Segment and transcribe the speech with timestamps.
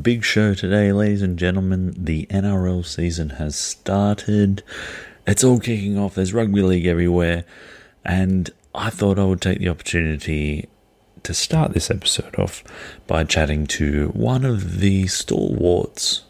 [0.00, 1.92] Big show today, ladies and gentlemen.
[1.94, 4.62] The NRL season has started.
[5.26, 6.14] It's all kicking off.
[6.14, 7.44] There's rugby league everywhere.
[8.02, 10.66] And I thought I would take the opportunity
[11.24, 12.64] to start this episode off
[13.06, 16.22] by chatting to one of the stalwarts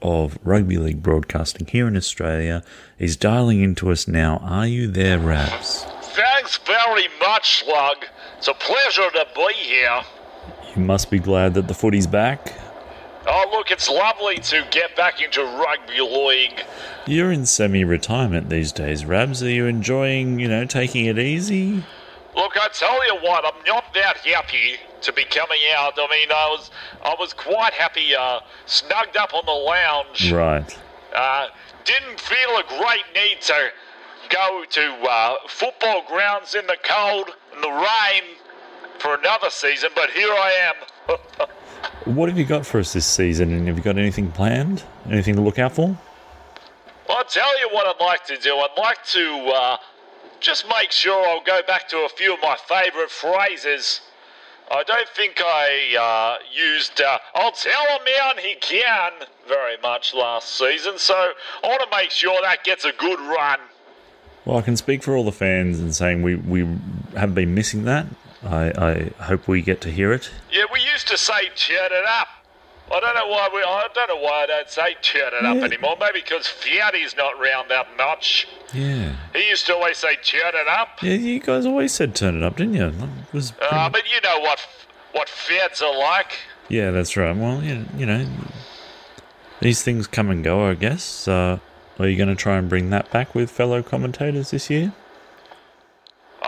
[0.00, 2.64] of rugby league broadcasting here in Australia.
[2.98, 4.38] He's dialing into us now.
[4.38, 5.84] Are you there, Rabs?
[6.00, 8.06] Thanks very much, Slug.
[8.38, 10.00] It's a pleasure to be here.
[10.74, 12.54] You must be glad that the footy's back.
[13.26, 16.64] Oh, look, it's lovely to get back into rugby league.
[17.06, 19.42] You're in semi retirement these days, Rabs.
[19.42, 21.84] Are you enjoying, you know, taking it easy?
[22.34, 25.94] Look, I tell you what, I'm not that happy to be coming out.
[25.98, 26.70] I mean, I was,
[27.02, 30.32] I was quite happy, uh, snugged up on the lounge.
[30.32, 30.78] Right.
[31.14, 31.48] Uh,
[31.84, 33.70] didn't feel a great need to
[34.28, 38.22] go to uh, football grounds in the cold and the rain
[38.98, 40.72] for another season, but here I
[41.08, 41.16] am.
[42.04, 44.82] What have you got for us this season, and have you got anything planned?
[45.10, 45.96] Anything to look out for?
[47.08, 48.56] I'll tell you what I'd like to do.
[48.56, 49.76] I'd like to uh,
[50.40, 54.00] just make sure I'll go back to a few of my favourite phrases.
[54.70, 59.12] I don't think I uh, used uh, I'll tell a man he can
[59.48, 61.32] very much last season, so
[61.64, 63.58] I want to make sure that gets a good run.
[64.44, 66.66] Well, I can speak for all the fans and saying we, we
[67.16, 68.06] have been missing that.
[68.44, 70.30] I, I hope we get to hear it.
[70.50, 72.28] Yeah, we used to say turn it up.
[72.92, 73.60] I don't know why we.
[73.60, 75.62] I don't know why I don't say turn it up Yeah.
[75.64, 75.96] anymore.
[76.00, 78.48] Maybe because Fiatti's not round that much.
[78.74, 79.14] Yeah.
[79.32, 81.00] He used to always say turn it up.
[81.02, 82.86] Yeah, you guys always said turn it up, didn't you?
[82.86, 82.94] It
[83.32, 84.66] was pretty- Uh, but you know what
[85.12, 86.38] what feds are like.
[86.68, 87.36] yeah, that's right.
[87.36, 88.26] Well, you, you know,
[89.60, 91.28] these things come and go, I guess.
[91.28, 91.58] Uh,
[91.98, 94.92] are you going to try and bring that back with fellow commentators this year?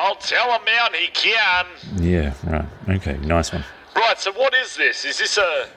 [0.03, 1.65] I'll tell a man he can.
[1.97, 2.97] Yeah, right.
[2.97, 3.65] Okay, nice one.
[3.95, 4.19] Right.
[4.19, 5.05] So what is this?
[5.05, 5.69] Is this a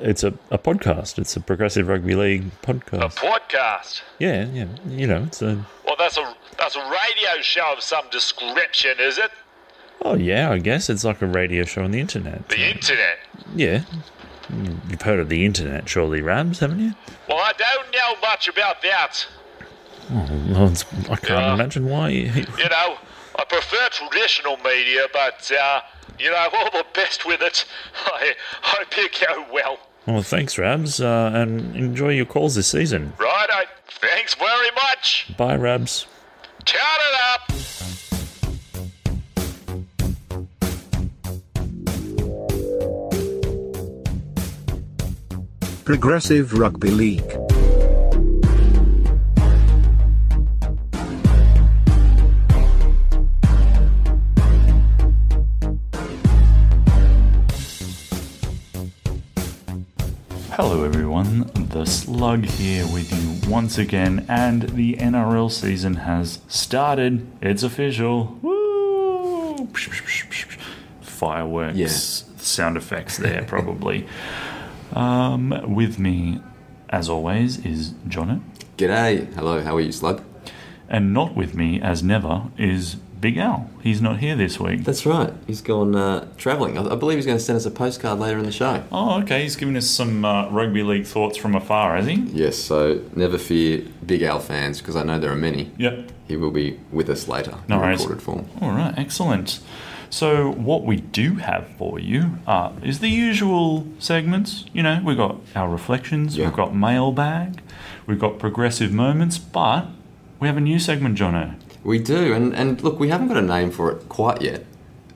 [0.00, 1.18] It's a, a podcast.
[1.18, 3.02] It's a Progressive Rugby League podcast.
[3.04, 4.00] a podcast.
[4.18, 4.68] Yeah, yeah.
[4.88, 5.66] You know, it's a.
[5.84, 9.30] Well, that's a that's a radio show of some description, is it?
[10.00, 12.48] Oh, yeah, I guess it's like a radio show on the internet.
[12.48, 13.18] The internet.
[13.54, 13.82] Yeah.
[14.88, 16.92] You've heard of the internet, surely, Rabs, haven't you?
[17.28, 19.26] Well, I don't know much about that.
[20.10, 22.08] Oh, it's, I can't imagine why.
[22.08, 22.30] You
[22.70, 22.96] know,
[23.38, 25.80] I prefer traditional media, but uh,
[26.18, 27.64] you know, all the best with it.
[28.06, 29.78] I hope you go well.
[30.06, 33.12] well, thanks, Rabs, uh, and enjoy your calls this season.
[33.18, 33.68] Righto.
[34.00, 35.32] Thanks very much.
[35.36, 36.06] Bye, Rabs.
[36.64, 37.52] Turn it up.
[45.84, 47.57] Progressive Rugby League.
[60.58, 61.50] Hello, everyone.
[61.54, 67.26] The Slug here with you once again, and the NRL season has started.
[67.40, 68.36] It's official.
[68.42, 69.68] Woo!
[71.00, 71.86] Fireworks, Yeah.
[72.38, 74.06] sound effects there, probably.
[74.94, 76.40] um, with me,
[76.90, 78.40] as always, is Jono,
[78.78, 79.32] G'day.
[79.34, 80.22] Hello, how are you, Slug?
[80.90, 83.68] and not with me, as never, is Big Al.
[83.82, 84.84] He's not here this week.
[84.84, 85.32] That's right.
[85.46, 86.78] He's gone uh, travelling.
[86.78, 88.84] I, I believe he's going to send us a postcard later in the show.
[88.92, 89.42] Oh, okay.
[89.42, 92.14] He's giving us some uh, rugby league thoughts from afar, has he?
[92.14, 95.72] Yes, so never fear, Big Al fans, because I know there are many.
[95.78, 96.12] Yep.
[96.28, 98.00] He will be with us later No in worries.
[98.00, 98.46] recorded form.
[98.60, 99.60] All right, excellent.
[100.10, 104.64] So, what we do have for you uh, is the usual segments.
[104.72, 106.46] You know, we've got our reflections, Yeah.
[106.46, 107.60] we've got mailbag,
[108.06, 109.86] we've got progressive moments, but
[110.40, 111.56] we have a new segment, Jono.
[111.84, 114.64] We do, and, and look, we haven't got a name for it quite yet.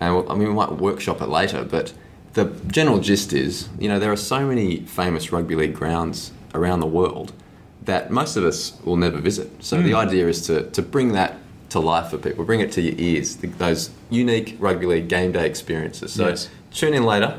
[0.00, 1.92] And we'll- I mean, we might workshop it later, but
[2.34, 6.80] the general gist is, you know, there are so many famous rugby league grounds around
[6.80, 7.32] the world
[7.84, 9.50] that most of us will never visit.
[9.60, 9.84] So Hmm.
[9.86, 11.38] the idea is to, to bring that
[11.70, 15.32] to life for people, bring it to your ears, th those unique rugby league game
[15.32, 16.12] day experiences.
[16.12, 16.48] So Yes.
[16.72, 17.38] tune in later,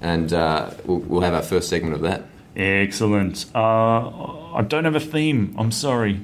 [0.00, 2.22] and uh, we'll, we'll have our first segment of that.
[2.56, 3.46] Excellent.
[3.54, 5.54] Uh, I don't have a theme.
[5.58, 6.20] I'm sorry.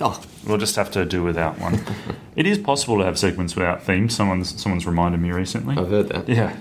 [0.00, 1.80] Oh, We'll just have to do without one.
[2.36, 4.14] it is possible to have segments without themes.
[4.16, 5.76] Someone's someone's reminded me recently.
[5.76, 6.28] I've heard that.
[6.28, 6.56] Yeah.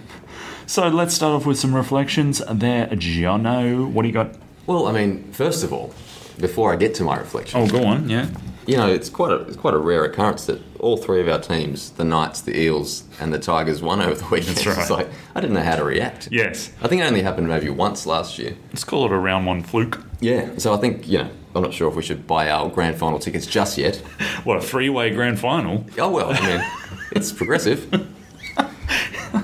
[0.66, 2.42] So let's start off with some reflections.
[2.52, 4.36] There, Jono, What do you got?
[4.68, 5.94] Well, I mean, first of all,
[6.38, 8.08] before I get to my reflection, Oh, go on.
[8.10, 8.28] Yeah.
[8.68, 11.40] you know, it's quite a it's quite a rare occurrence that all three of our
[11.40, 14.58] teams, the Knights, the Eels, and the Tigers, won over the weekend.
[14.58, 14.78] That's right.
[14.80, 16.28] It's like I didn't know how to react.
[16.32, 16.72] Yes.
[16.82, 18.56] I think it only happened maybe once last year.
[18.70, 20.02] Let's call it a round one fluke.
[20.20, 20.50] Yeah.
[20.58, 23.19] So I think you know, I'm not sure if we should buy our grand final
[23.19, 23.98] tickets just yet.
[24.46, 25.86] What a three-way grand final.
[25.98, 26.72] Oh well, I mean,
[27.12, 27.90] it's progressive.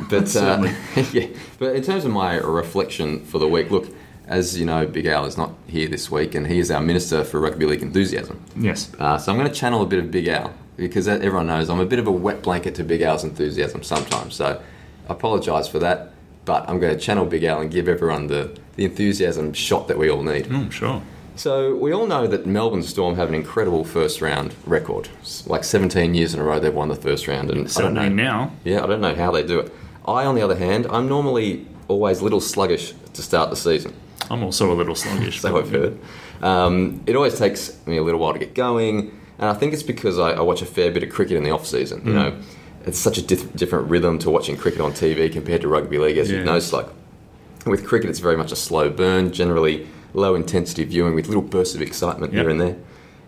[0.09, 0.71] But uh,
[1.11, 1.27] yeah,
[1.59, 3.87] but in terms of my reflection for the week, look,
[4.27, 7.23] as you know, Big Al is not here this week, and he is our Minister
[7.23, 8.43] for Rugby League Enthusiasm.
[8.55, 8.91] Yes.
[8.99, 11.79] Uh, so I'm going to channel a bit of Big Al because everyone knows I'm
[11.79, 14.35] a bit of a wet blanket to Big Al's enthusiasm sometimes.
[14.35, 14.61] So
[15.07, 16.13] I apologise for that,
[16.45, 19.97] but I'm going to channel Big Al and give everyone the, the enthusiasm shot that
[19.97, 20.45] we all need.
[20.45, 21.01] Mm, sure.
[21.35, 25.09] So we all know that Melbourne Storm have an incredible first round record.
[25.21, 27.69] It's like 17 years in a row they've won the first round, and I don't
[27.69, 28.15] Certainly know.
[28.23, 28.51] now.
[28.63, 29.73] Yeah, I don't know how they do it.
[30.05, 33.93] I, on the other hand, I'm normally always a little sluggish to start the season.
[34.31, 35.39] I'm also a little sluggish.
[35.41, 35.99] So I've heard.
[36.41, 39.83] Um, it always takes me a little while to get going, and I think it's
[39.83, 42.05] because I, I watch a fair bit of cricket in the off season.
[42.05, 42.37] You know,
[42.85, 46.17] it's such a dif- different rhythm to watching cricket on TV compared to rugby league,
[46.17, 46.39] as Yeah.
[46.39, 46.91] you know, Slug.
[47.65, 51.75] With cricket, it's very much a slow burn, generally low intensity viewing with little bursts
[51.75, 52.41] of excitement Yep.
[52.41, 52.75] here and there.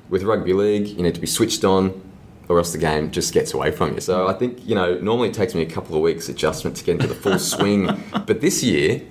[0.10, 2.02] With rugby league, you need to be switched on,
[2.48, 4.00] or else the game just gets away from you.
[4.00, 6.84] So I think you know, normally it takes me a couple of weeks adjustment to
[6.86, 7.90] get into the full swing,
[8.26, 9.02] but this year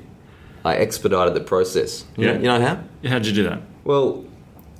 [0.64, 2.05] I expedited the process.
[2.17, 2.32] You Yeah.
[2.32, 2.78] know, you know how?
[3.02, 3.61] Yeah, How'd you do that?
[3.84, 4.25] Well,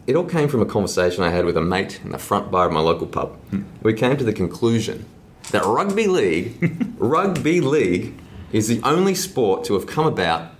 [0.06, 2.66] it all came from a conversation I had with a mate in the front bar
[2.66, 3.37] of my local pub.
[3.50, 3.62] Hmm.
[3.82, 5.04] We came to the conclusion
[5.52, 8.14] that rugby league, rugby league,
[8.52, 10.52] is the only sport to have come about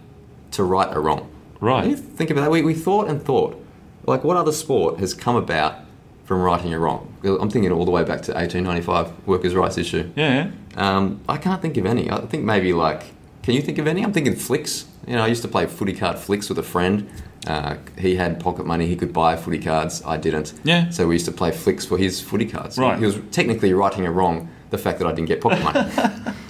[0.53, 1.29] to right a wrong.
[1.61, 1.87] Right.
[1.87, 3.63] You think about that, we, we thought and thought,
[4.07, 5.79] like, what other sport has come about
[6.25, 7.15] from righting a wrong?
[7.25, 10.11] I'm thinking all the way back to 1895 workers' rights issue.
[10.17, 10.51] Yeah.
[10.77, 12.11] Um, I can't think of any.
[12.11, 13.05] I think maybe like,
[13.43, 14.03] can you think of any?
[14.03, 14.87] I'm thinking flicks.
[15.07, 17.09] You know, I used to play footy card flicks with a friend.
[17.47, 20.03] Uh, he had pocket money; he could buy footy cards.
[20.05, 20.53] I didn't.
[20.65, 20.91] Yeah.
[20.91, 22.77] So we used to play flicks for his footy cards.
[22.77, 22.99] Right.
[22.99, 25.89] He was technically righting a wrong the fact that I didn't get pocket money.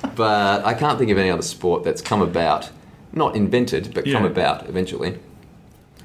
[0.15, 2.71] but I can't think of any other sport that's come about,
[3.17, 5.19] not invented, but come about eventually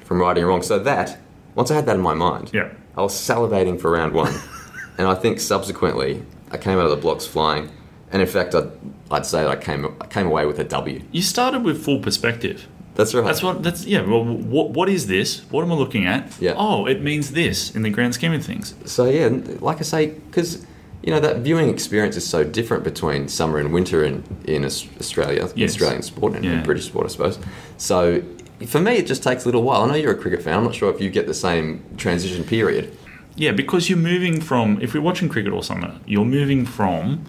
[0.03, 0.61] from righting a wrong.
[0.63, 1.17] So that
[1.55, 2.69] once I had that in my mind, Yeah.
[2.97, 4.33] I was salivating for round one,
[4.97, 7.69] and I think subsequently I came out of the blocks flying.
[8.11, 8.69] And in fact, I'd,
[9.09, 11.01] I'd say that I came I came away with a W.
[11.11, 12.67] You started with full perspective.
[12.95, 13.23] That's right.
[13.23, 13.63] That's what.
[13.63, 14.01] That's yeah.
[14.01, 15.49] Well, what what is this?
[15.49, 16.29] What am I looking at?
[16.41, 16.55] Yeah.
[16.57, 18.75] Oh, it means this in the grand scheme of things.
[18.85, 19.29] So yeah,
[19.61, 20.65] like I say, because
[21.03, 25.49] you know that viewing experience is so different between summer and winter in in Australia,
[25.55, 25.71] Yes.
[25.71, 26.61] Australian sport and, Yeah.
[26.63, 27.39] British sport, I suppose.
[27.77, 28.21] So
[28.67, 29.81] for me, it just takes a little while.
[29.83, 30.57] I know you're a cricket fan.
[30.57, 32.95] I'm not sure if you get the same transition period.
[33.35, 37.25] Yeah, because you're moving from if we're watching cricket all summer, you're moving from,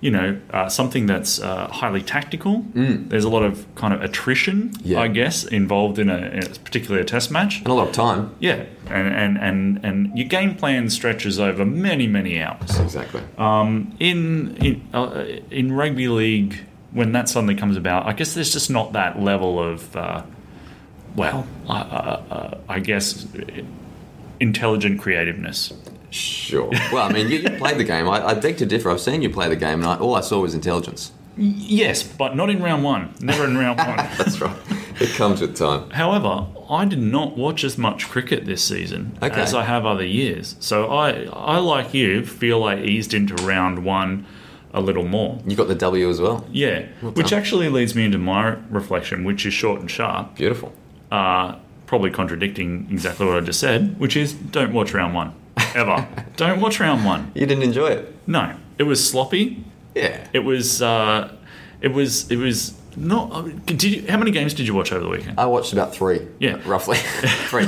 [0.00, 2.64] you know, uh, something that's uh, highly tactical.
[2.74, 5.00] There's a lot of kind of attrition, Yeah.
[5.00, 7.58] I guess, involved in a, in a particularly a test match.
[7.60, 8.34] And a lot of time.
[8.38, 12.78] Yeah, and and and and your game plan stretches over many many hours.
[12.78, 13.22] Exactly.
[13.38, 18.52] Um, in in uh, in rugby league, when that suddenly comes about, I guess there's
[18.52, 20.22] just not that level of, uh,
[21.14, 23.26] well, uh, uh, uh, I guess,
[24.40, 25.72] intelligent creativeness.
[26.16, 26.68] Sure.
[26.92, 28.08] Well, I mean, you, you played the game.
[28.08, 28.90] I, I beg to differ.
[28.90, 31.12] I've seen you play the game, and I, all I saw was intelligence.
[31.36, 33.14] Yes, but not in round one.
[33.20, 33.96] Never in round one.
[34.18, 34.56] That's right.
[34.98, 35.90] It comes with time.
[35.90, 39.38] However, I did not watch as much cricket this season Okay.
[39.40, 40.56] as I have other years.
[40.60, 44.24] So I, I like you, feel I eased into round one
[44.72, 45.38] a little more.
[45.46, 46.46] You got the W as well.
[46.50, 50.36] Yeah, which actually leads me into my reflection, which is short and sharp.
[50.36, 50.72] Beautiful.
[51.12, 55.34] uh, probably contradicting exactly what I just said, which is don't watch round one.
[55.74, 56.06] Ever.
[56.36, 57.30] don't watch round one.
[57.34, 58.14] You didn't enjoy it.
[58.26, 58.56] No.
[58.78, 59.64] It was sloppy.
[59.94, 60.26] Yeah.
[60.32, 61.34] It was uh,
[61.80, 65.10] it was it was not did you how many games did you watch over the
[65.10, 65.38] weekend?
[65.38, 66.26] I watched about three.
[66.38, 66.60] Yeah.
[66.66, 66.96] Roughly.
[67.48, 67.64] three.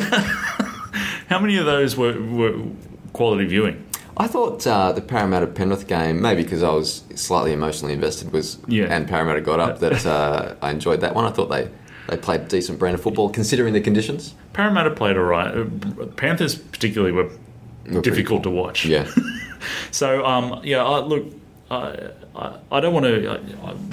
[1.28, 2.54] How many of those were, were
[3.12, 3.84] quality viewing?
[4.16, 8.58] I thought uh, the Parramatta Penrith game, maybe because I was slightly emotionally invested, was
[8.66, 8.86] Yeah.
[8.86, 11.24] and Parramatta got up that uh, I enjoyed that one.
[11.24, 11.70] I thought they
[12.08, 14.34] they played decent brand of football considering the conditions.
[14.54, 16.16] Parramatta played all right.
[16.16, 17.30] Panthers particularly were
[17.88, 18.84] Were pretty difficult to watch.
[18.86, 19.06] Yeah.
[19.90, 21.26] So um, yeah, I, look,
[21.70, 23.40] I, I, I don't want to.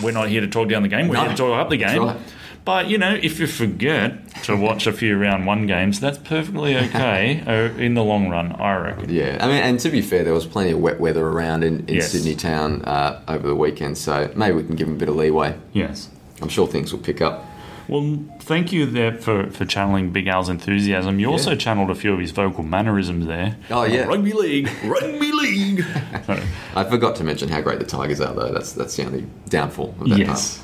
[0.03, 1.07] We're not here to talk down the game.
[1.07, 2.03] We're No, here to talk up the game.
[2.03, 2.17] right.
[2.63, 6.75] But you know, if you forget to watch a few round one games, that's perfectly
[6.85, 8.51] okay uh, in the long run.
[8.53, 9.09] I reckon.
[9.11, 11.79] Yeah, I mean, and to be fair, there was plenty of wet weather around in,
[11.87, 12.11] in Yes.
[12.11, 15.15] Sydney town uh, over the weekend, so maybe we can give them a bit of
[15.15, 15.57] leeway.
[15.73, 16.09] Yes.
[16.43, 17.43] I'm sure things will pick up.
[17.87, 21.19] Well, thank you there for, for channeling Big Al's enthusiasm.
[21.19, 23.57] You also channeled a few of his vocal mannerisms there.
[23.69, 24.05] Oh, yeah.
[24.05, 25.85] Oh, rugby league, rugby league.
[26.75, 28.51] I forgot to mention how great the Tigers are, though.
[28.51, 30.63] That's that's the only downfall of that yes.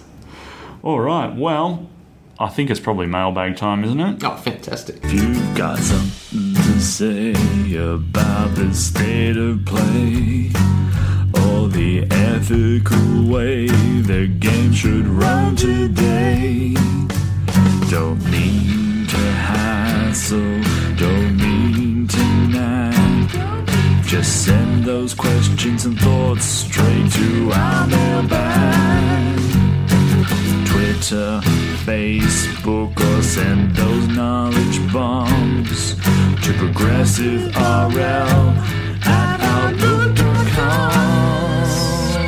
[0.83, 1.35] All right.
[1.35, 1.87] Well,
[2.39, 4.23] I think it's probably mailbag time, isn't it?
[4.23, 5.03] Oh, fantastic.
[5.05, 7.31] You've got something to say
[7.75, 10.49] about the state of play
[11.67, 16.73] the ethical way the game should run today.
[17.89, 19.17] Don't mean to
[19.49, 20.61] hassle,
[20.97, 24.05] don't mean to nag.
[24.05, 29.39] Just send those questions and thoughts straight to our mailbag.
[30.65, 31.41] Twitter,
[31.85, 35.95] Facebook, or Send those knowledge bombs
[36.43, 38.80] to progressiverl at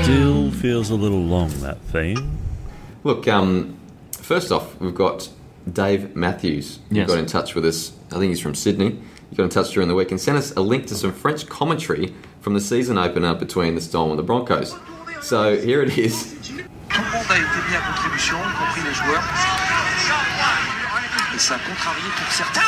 [0.03, 2.38] Still feels a little long, that theme.
[3.03, 3.77] Look, um,
[4.19, 5.29] first off, we've got
[5.72, 6.79] Dave Matthews.
[6.89, 7.07] who Yes.
[7.07, 7.93] got in touch with us.
[8.12, 9.00] I think he's from Sydney.
[9.29, 11.48] He got in touch during the week and sent us a link to some French
[11.48, 14.75] commentary from the season opener between the Storm and the Broncos.
[15.22, 16.33] So here it is.
[16.89, 19.24] Tout le monde a été mis à contribution, y compris les joueurs.
[21.33, 22.62] Et ça a contrarié pour certains.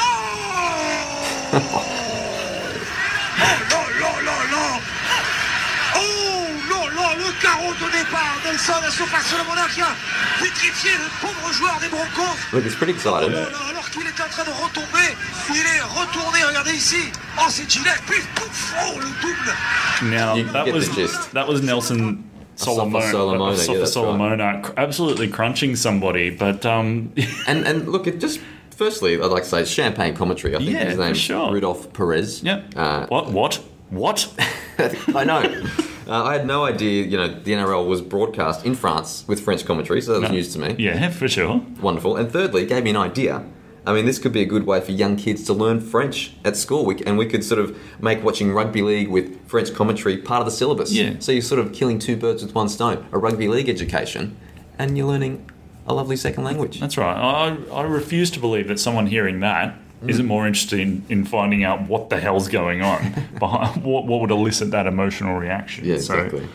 [7.45, 9.93] Là, le carreau départ Nelson à surface de la qui a
[10.41, 12.37] vitrifié le pauvre joueur des Broncos.
[12.53, 13.29] Look, he's pretty excited.
[13.29, 15.07] Oh là là, alors qu'il était en train de retomber,
[15.49, 16.97] il est retourné, regardez ici.
[17.37, 20.15] Oh, c'est Gillette, pif, pouf, oh, le double.
[20.15, 21.31] Now You that get was the gist.
[21.33, 22.23] that was Nelson
[22.55, 23.87] Solomon, Solomona, yeah, Sofa right.
[23.87, 26.29] Solomona, absolutely crunching somebody.
[26.29, 27.11] But um,
[27.47, 28.39] And and look, it just
[28.77, 30.55] firstly, I'd like to say champagne commentary.
[30.55, 31.51] I think Yeah, his for name's sure.
[31.51, 32.43] Rudolph Perez.
[32.43, 32.63] yep.
[32.75, 33.31] Uh, what?
[33.31, 33.59] What?
[33.89, 34.31] What?
[35.15, 35.63] I know.
[36.07, 39.65] Uh, I had no idea, you know, the NRL was broadcast in France with French
[39.65, 40.35] commentary, so that was No.
[40.35, 40.75] news to me.
[40.77, 41.61] yeah, for sure.
[41.81, 42.15] Wonderful.
[42.17, 43.43] And thirdly, it gave me an idea.
[43.87, 46.57] I mean, this could be a good way for young kids to learn French at
[46.57, 46.85] school.
[46.85, 50.45] We, and we could sort of make watching rugby league with French commentary part of
[50.45, 50.91] the syllabus.
[50.91, 51.13] Yeah.
[51.19, 54.35] So you're sort of killing two birds with one stone a rugby league education,
[54.79, 55.49] and you're learning
[55.87, 56.79] a lovely second language.
[56.79, 57.15] That's right.
[57.15, 61.63] I, I refuse to believe that someone hearing that not more interested in, in finding
[61.63, 65.85] out what the hell's going on behind what, what would elicit that emotional reaction.
[65.85, 66.47] yeah, So, exactly.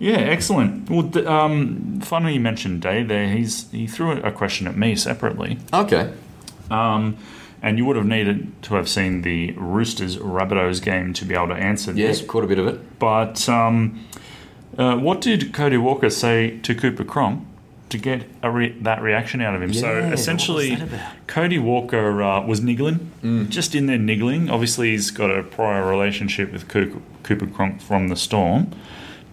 [0.00, 0.88] Yeah, excellent.
[0.88, 3.28] Well, d- um, funny you mentioned Dave there.
[3.28, 6.12] He's he threw a question at me separately, Okay.
[6.70, 7.16] um,
[7.62, 11.48] and you would have needed to have seen the Roosters Rabbitohs game to be able
[11.48, 12.28] to answer Yes, this.
[12.28, 12.98] caught a bit of it.
[13.00, 14.04] But um,
[14.78, 17.44] uh, what did Cody Walker say to Cooper Cronk
[17.90, 19.72] to get a re- that reaction out of him?
[19.72, 20.78] so Yeah, what was essentially.
[21.26, 23.48] Cody Walker uh, was niggling, Mm.
[23.48, 24.50] just in there niggling.
[24.50, 28.68] Obviously, he's got a prior relationship with Cooper, Cooper Cronk from the Storm.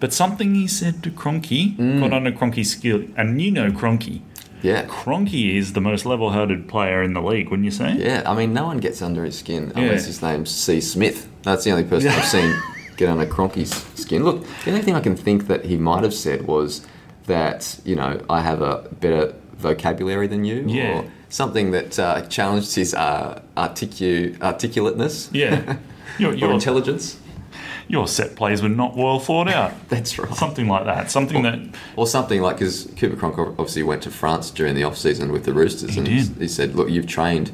[0.00, 2.00] But something he said to Cronky Mm.
[2.00, 3.04] got under Cronky's skill.
[3.16, 4.20] And you know Cronky.
[4.62, 4.84] Yeah.
[4.86, 7.94] Cronky is the most level headed player in the league, wouldn't you say?
[7.98, 9.82] Yeah, I mean, no one gets under his skin Yeah.
[9.84, 10.80] unless his name's C.
[10.80, 11.28] Smith.
[11.42, 12.54] That's the only person I've seen
[12.96, 14.24] get under Cronky's skin.
[14.24, 16.84] Look, the only thing I can think that he might have said was
[17.26, 20.64] that, you know, I have a better vocabulary than you.
[20.66, 20.98] Yeah.
[21.00, 25.30] Or something that uh, challenged his uh, articu- articulateness.
[25.32, 25.76] Yeah.
[26.18, 27.18] Your, Or your, intelligence.
[27.88, 29.72] your set plays were not well thought out.
[29.90, 30.32] That's right.
[30.34, 31.10] Something like that.
[31.10, 31.58] Something that.
[31.96, 35.44] Or something like, because Cooper Cronk obviously went to France during the off season with
[35.44, 36.40] the Roosters, He and did.
[36.40, 37.50] he said, "Look, you've trained,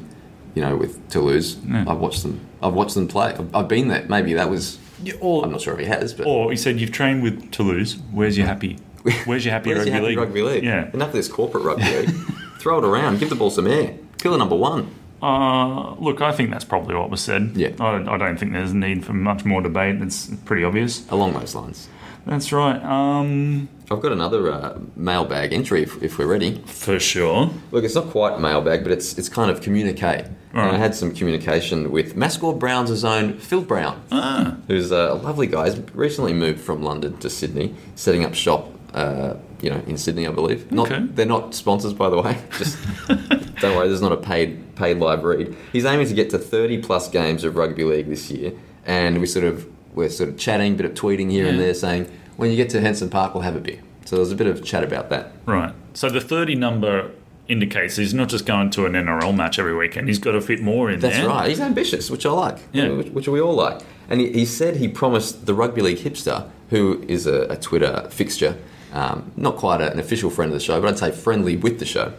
[0.55, 1.57] you know, with Toulouse.
[1.67, 1.83] Yeah.
[1.87, 2.39] I've watched them.
[2.61, 3.33] I've watched them play.
[3.33, 4.05] I've, I've been there.
[4.07, 4.77] Maybe that was.
[5.19, 7.97] Or, I'm not sure if he has, but or he said, You've trained with Toulouse.
[8.11, 8.77] Where's your happy?
[9.25, 10.17] Where's your happy, where's rugby, your happy league?
[10.17, 10.63] rugby league?
[10.63, 10.89] Yeah.
[10.93, 12.09] Enough of this corporate rugby league.
[12.59, 13.19] Throw it around.
[13.19, 13.95] Give the ball some air.
[14.17, 14.93] Killer number one.
[15.21, 17.51] Uh, look, I think that's probably what was said.
[17.55, 17.69] Yeah.
[17.79, 20.01] I don't, I don't think there's a need for much more debate.
[20.01, 21.09] It's pretty obvious.
[21.09, 21.87] Along those lines.
[22.25, 22.81] That's right.
[22.83, 26.61] Um, I've got another uh, mailbag entry if, if we're ready.
[26.65, 27.49] for sure.
[27.71, 30.25] Look, it's not quite mailbag, but it's it's kind of communicate.
[30.53, 35.47] And I had some communication with Mascot Browns' own Phil Brown, Ah, who's a lovely
[35.47, 35.69] guy.
[35.71, 38.69] He's recently moved from London to Sydney, setting up shop.
[38.93, 40.71] Uh, you know, in Sydney, I believe.
[40.71, 41.03] Not, Okay.
[41.13, 42.37] They're not sponsors, by the way.
[42.57, 43.87] Just don't worry.
[43.87, 45.55] There's not a paid paid live read.
[45.71, 48.53] He's aiming to get to 30 plus games of rugby league this year,
[48.85, 52.11] and we sort of we're sort of chatting, bit of tweeting here and there, saying
[52.37, 53.79] when you get to Henson Park, we'll have a beer.
[54.05, 55.31] So there was a bit of chat about that.
[55.45, 55.73] right.
[55.93, 57.11] So the 30 number
[57.47, 60.07] indicates he's not just going to an NRL match every weekend.
[60.07, 61.27] He's got to fit more in That's there.
[61.27, 61.47] right.
[61.49, 62.57] He's ambitious, which I like.
[62.71, 62.89] Yeah.
[62.89, 63.81] Which, which we all like.
[64.09, 68.07] And he, he said he promised the rugby league hipster, who is a, a Twitter
[68.09, 68.57] fixture,
[68.93, 71.85] um, not quite an official friend of the show, but I'd say friendly with the
[71.85, 72.13] show,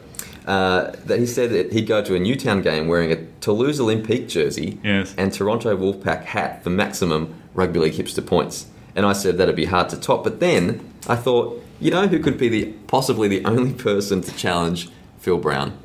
[0.46, 4.28] uh, that he said that he'd go to a Newtown game wearing a Toulouse Olympique
[4.28, 5.14] jersey Yes.
[5.16, 8.66] and Toronto Wolfpack hat for maximum rugby league hipster points.
[8.96, 10.22] And I said that'd be hard to top.
[10.24, 14.36] But then I thought, you know who could be the possibly the only person to
[14.36, 14.88] challenge
[15.18, 15.76] Phil Brown?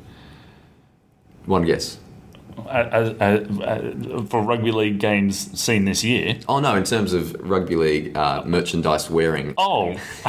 [1.46, 1.98] One guess.
[2.66, 3.24] Uh, uh,
[3.62, 6.36] uh, for rugby league games seen this year.
[6.48, 9.54] Oh no, in terms of rugby league uh, merchandise wearing.
[9.58, 9.92] Oh.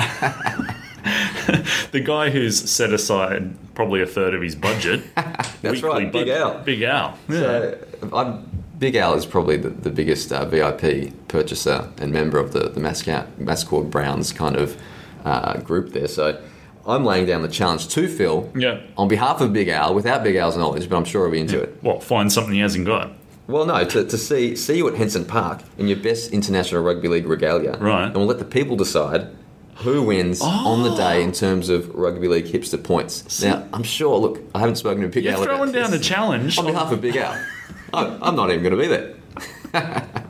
[1.92, 5.02] the guy who's set aside probably a third of his budget.
[5.62, 6.60] That's right, Big Al.
[6.60, 7.18] Big Al.
[7.28, 7.38] Yeah.
[7.38, 12.52] So, I'm, Big Al is probably the, the biggest uh, VIP purchaser and member of
[12.52, 14.76] the, the Mascot, Mascot Browns kind of
[15.24, 16.08] uh, group there.
[16.08, 16.42] So
[16.88, 18.80] I'm laying down the challenge to Phil Yeah.
[18.98, 21.62] on behalf of Big Al, without Big Al's knowledge, but I'm sure he'll be into
[21.62, 21.78] it.
[21.82, 23.12] What, find something he hasn't got?
[23.48, 27.08] Well, no, to, to see see you at Henson Park in your best international rugby
[27.08, 28.06] league regalia, Right.
[28.06, 29.28] And we'll let the people decide
[29.78, 30.98] who wins on the Oh.
[30.98, 31.34] day in oh.
[31.34, 33.42] terms of rugby league hipster points.
[33.44, 34.18] Now, I'm sure.
[34.20, 36.58] Look, I haven't spoken to Big You're Al about throwing down a challenge.
[36.58, 37.36] on behalf of Big Al.
[37.94, 39.16] I'm, I'm not even going to be there.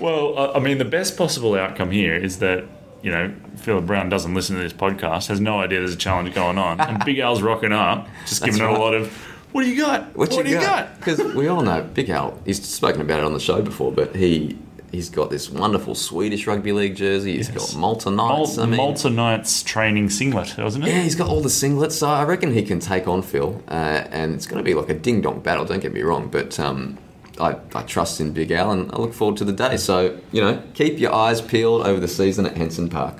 [0.00, 2.64] Well, I mean, the best possible outcome here is that
[3.02, 6.34] you know Philip Brown doesn't listen to this podcast, has no idea there's a challenge
[6.34, 8.76] going on, and Big Al's rocking up, just giving it right.
[8.76, 9.12] a lot of.
[9.52, 10.16] What do you got?
[10.16, 10.96] What, do you got?
[10.98, 12.38] Because we all know Big Al.
[12.44, 14.56] He's spoken about it on the show before, but he
[14.92, 17.36] he's got this wonderful Swedish rugby league jersey.
[17.36, 17.72] He's Yes.
[17.72, 18.58] got Malta Mal- Knights.
[18.58, 20.88] I mean, Malta Knights training singlet, wasn't it?
[20.90, 23.72] Yeah, he's got all the singlets, so I reckon he can take on Phil, uh,
[24.10, 25.64] and it's going to be like a ding dong battle.
[25.64, 26.96] Don't get me wrong, but um,
[27.40, 29.76] I, I trust in Big Al, and I look forward to the day.
[29.76, 33.16] So you know, keep your eyes peeled over the season at Henson Park.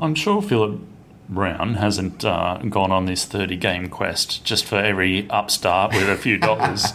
[0.00, 0.80] I'm sure Philip
[1.28, 6.16] Brown hasn't uh, gone on this 30 game quest just for every upstart with a
[6.16, 6.92] few dollars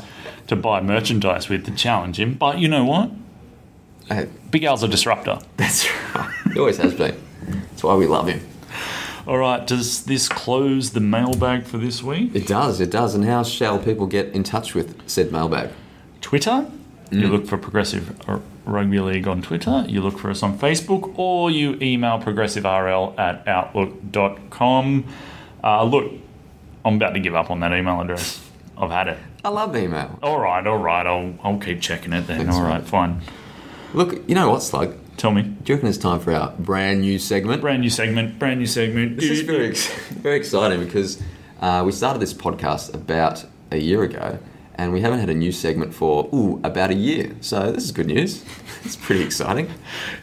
[0.48, 2.34] to buy merchandise with to challenge him.
[2.34, 3.12] But you know what?
[4.08, 5.40] Hey, Big Al's a disruptor.
[5.58, 6.30] that's right.
[6.54, 7.16] He always has been.
[7.70, 8.42] That's why we love him.
[9.26, 12.36] All right, does this close the mailbag for this week?
[12.36, 13.16] It does, it does.
[13.16, 15.70] And how shall people get in touch with said mailbag?
[16.24, 16.66] Twitter.
[17.12, 18.20] You look for Progressive
[18.66, 19.86] Rugby League on Twitter.
[19.88, 25.06] You look for us on Facebook, or you email progressiverl at outlook.com.
[25.64, 26.12] Uh, look,
[26.84, 28.44] I'm about to give up on that email address.
[28.76, 29.20] I've had it.
[29.46, 30.18] I love email.
[30.24, 31.06] All right, all right.
[31.06, 32.40] I'll I'll keep checking it then.
[32.40, 33.22] Thanks, all right, fine.
[33.94, 34.96] Look, you know what, Slug?
[35.18, 35.44] Tell me.
[35.44, 37.62] Do you reckon it's time for our brand new segment?
[37.62, 38.40] Brand new segment.
[38.40, 39.18] Brand new segment.
[39.18, 39.72] This is very,
[40.20, 41.22] very exciting because
[41.62, 44.40] uh, we started this podcast about a year ago,
[44.76, 47.36] and we haven't had a new segment for ooh about a year.
[47.42, 48.44] So this is good news.
[48.86, 49.70] It's pretty exciting.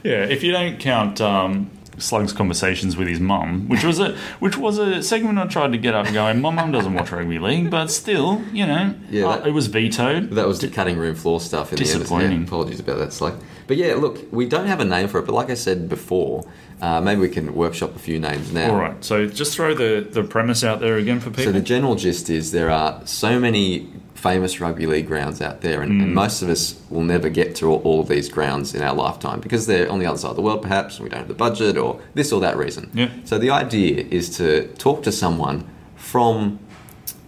[0.02, 4.56] Yeah, if you don't count um, Slug's conversations with his mum, which was a which
[4.58, 6.40] was a segment I tried to get up going.
[6.42, 10.30] My mum doesn't watch rugby league, but still, you know, Yeah, uh, it was vetoed.
[10.32, 12.00] That was the cutting room floor stuff in the end.
[12.00, 12.40] Disappointing.
[12.40, 13.40] Yeah, apologies about that, Slug.
[13.66, 16.44] But yeah, look, we don't have a name for it, but like I said before,
[16.82, 18.72] uh, maybe we can workshop a few names now.
[18.72, 21.44] All right, so just throw the, the premise out there again for people.
[21.44, 23.88] So the general gist is there are so many
[24.20, 26.02] famous rugby league grounds out there, and, Mm.
[26.04, 28.94] and most of us will never get to all, all of these grounds in our
[28.94, 31.28] lifetime because they're on the other side of the world, perhaps, and we don't have
[31.28, 32.90] the budget or this or that reason.
[32.92, 33.08] Yeah.
[33.24, 35.64] So the idea is to talk to someone
[35.96, 36.58] from,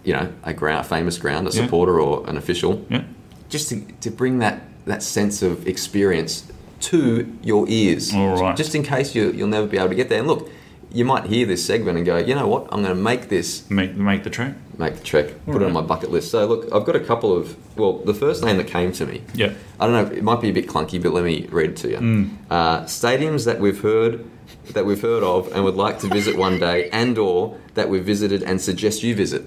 [0.03, 1.63] you know, a ground, famous ground, a Yeah.
[1.63, 3.03] supporter or an official, yeah.
[3.49, 6.43] just to, to bring that, that sense of experience
[6.81, 8.13] to your ears.
[8.13, 8.55] Right.
[8.55, 10.19] Just in case you, you'll never be able to get there.
[10.19, 10.49] And look,
[10.93, 13.69] you might hear this segment and go, you know what, I'm going to make this
[13.69, 14.53] Make make the trek.
[14.77, 16.29] make the trek, put it on my bucket list.
[16.31, 19.23] So look, I've got a couple of well, the first name that came to me.
[19.33, 19.53] Yeah.
[19.79, 21.89] I don't know, it might be a bit clunky, but let me read it to
[21.89, 22.29] you.
[22.49, 24.23] Uh, stadiums that we've heard
[24.71, 28.03] that we've heard of and would like to visit one day, and or that we've
[28.05, 29.45] visited and suggest you visit.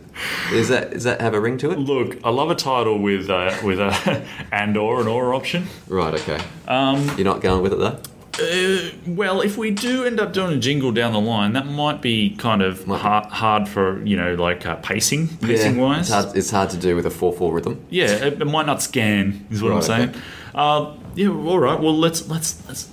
[0.52, 1.78] Is that does that have a ring to it?
[1.78, 5.68] Look, I love a title with uh, with a and or an or option.
[5.88, 6.12] Right.
[6.14, 6.40] Okay.
[6.68, 7.98] Um, You're not going with it though.
[8.40, 12.02] Uh, well, if we do end up doing a jingle down the line, that might
[12.02, 16.00] be kind of Might hard, hard for you know, like uh, pacing, pacing Yeah, wise.
[16.00, 17.84] it's hard, it's hard to do with a four-four rhythm.
[17.88, 20.08] Yeah, it, it might not scan, is what I'm saying.
[20.10, 20.20] okay.
[20.54, 21.80] Uh, yeah, all right.
[21.80, 22.90] Well, let's let's let's.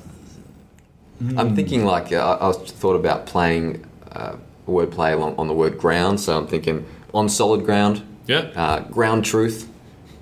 [1.37, 4.35] I'm thinking like uh, I thought about playing uh,
[4.67, 6.19] wordplay along on the word ground.
[6.19, 8.01] So I'm thinking on solid ground.
[8.27, 8.49] Yeah.
[8.55, 9.69] Uh, ground truth.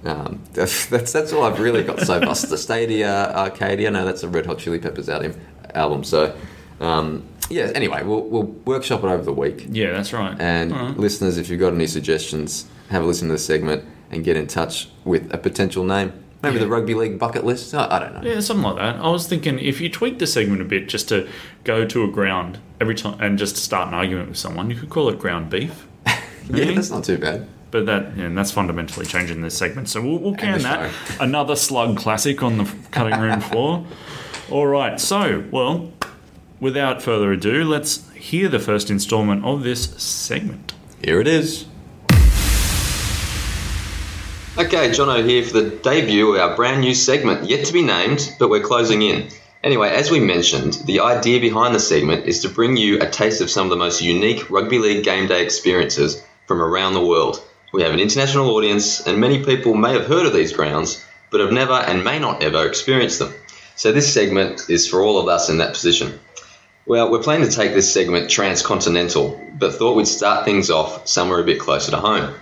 [0.03, 2.33] Um, that's, that's that's all I've really got so far.
[2.35, 3.91] The Stadia Arcadia.
[3.91, 6.03] No, that's a Red Hot Chili Peppers album.
[6.03, 6.35] So
[6.79, 7.71] um, yeah.
[7.75, 9.67] Anyway, we'll we'll workshop it over the week.
[9.69, 10.35] Yeah, that's right.
[10.39, 10.97] And right.
[10.97, 14.47] listeners, if you've got any suggestions, have a listen to the segment and get in
[14.47, 16.11] touch with a potential name.
[16.43, 16.61] Maybe Yeah.
[16.63, 17.73] the rugby league bucket list.
[17.75, 18.21] I, I don't know.
[18.29, 18.95] Yeah, something like that.
[18.95, 21.29] I was thinking if you tweak the segment a bit just to
[21.63, 24.89] go to a ground every time and just start an argument with someone, you could
[24.89, 25.87] call it ground beef.
[26.49, 26.73] Yeah, Maybe.
[26.75, 27.47] that's not too bad.
[27.71, 29.87] But that yeah, and that's fundamentally changing this segment.
[29.89, 30.91] So we'll, we'll can that.
[31.19, 33.85] Another slug classic on the cutting room floor.
[34.49, 34.99] All right.
[34.99, 35.93] So, well,
[36.59, 40.73] without further ado, let's hear the first installment of this segment.
[41.01, 41.65] Here it is.
[44.57, 48.35] Okay, Jono here for the debut of our brand new segment, yet to be named,
[48.37, 49.29] but we're closing in.
[49.63, 53.39] Anyway, as we mentioned, the idea behind the segment is to bring you a taste
[53.39, 57.41] of some of the most unique rugby league game day experiences from around the world.
[57.71, 61.39] We have an international audience, and many people may have heard of these grounds, but
[61.39, 63.33] have never and may not ever experienced them.
[63.75, 66.19] So this segment is for all of us in that position.
[66.85, 71.39] Well, we're planning to take this segment transcontinental, but thought we'd start things off somewhere
[71.39, 72.33] a bit closer to home.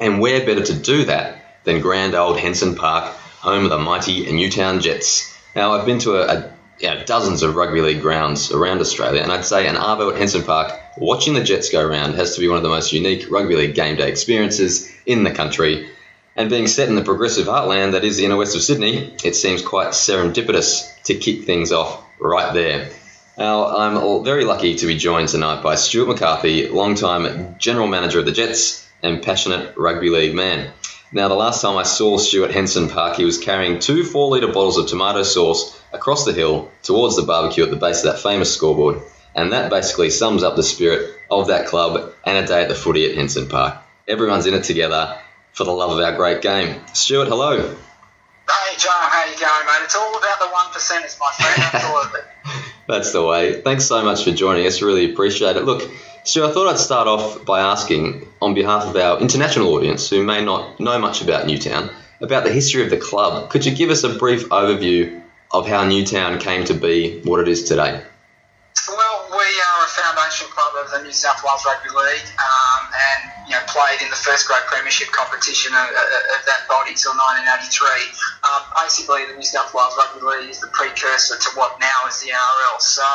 [0.00, 3.04] And where better to do that than grand old Henson Park,
[3.40, 5.32] home of the mighty Newtown Jets?
[5.54, 9.22] Now, I've been to a, a you know, dozens of rugby league grounds around Australia,
[9.22, 12.40] and I'd say an Arvo at Henson Park, watching the Jets go around has to
[12.40, 15.88] be one of the most unique rugby league game day experiences in the country.
[16.36, 19.36] And being set in the progressive heartland that is the inner west of Sydney, it
[19.36, 22.90] seems quite serendipitous to kick things off right there.
[23.36, 28.26] Now, I'm very lucky to be joined tonight by Stuart McCarthy, longtime general manager of
[28.26, 30.72] the Jets and passionate rugby league man.
[31.12, 34.48] Now, the last time I saw Stuart Henson Park, he was carrying two four litre
[34.48, 38.20] bottles of tomato sauce across the hill towards the barbecue at the base of that
[38.20, 39.00] famous scoreboard.
[39.34, 42.74] And that basically sums up the spirit of that club and a day at the
[42.74, 43.78] footy at Henson Park.
[44.06, 45.18] Everyone's in it together
[45.52, 46.80] for the love of our great game.
[46.92, 47.56] Stuart, hello.
[47.58, 49.84] Hey John, how you going, mate?
[49.84, 51.70] It's all about the one percenters, my friend.
[51.72, 52.24] That's all of it.
[52.86, 53.62] That's the way.
[53.62, 54.82] Thanks so much for joining us.
[54.82, 55.64] Really appreciate it.
[55.64, 55.90] Look,
[56.24, 60.22] Stuart, I thought I'd start off by asking, on behalf of our international audience who
[60.22, 63.50] may not know much about Newtown, about the history of the club.
[63.50, 67.48] Could you give us a brief overview of how Newtown came to be what it
[67.48, 68.02] is today?
[69.36, 69.44] We
[69.94, 74.10] foundation club of the New South Wales Rugby League, um, and you know played in
[74.10, 77.86] the first grade premiership competition of, of that body till 1983.
[78.44, 82.18] Um, basically, the New South Wales Rugby League is the precursor to what now is
[82.20, 82.78] the NRL.
[82.82, 83.06] So,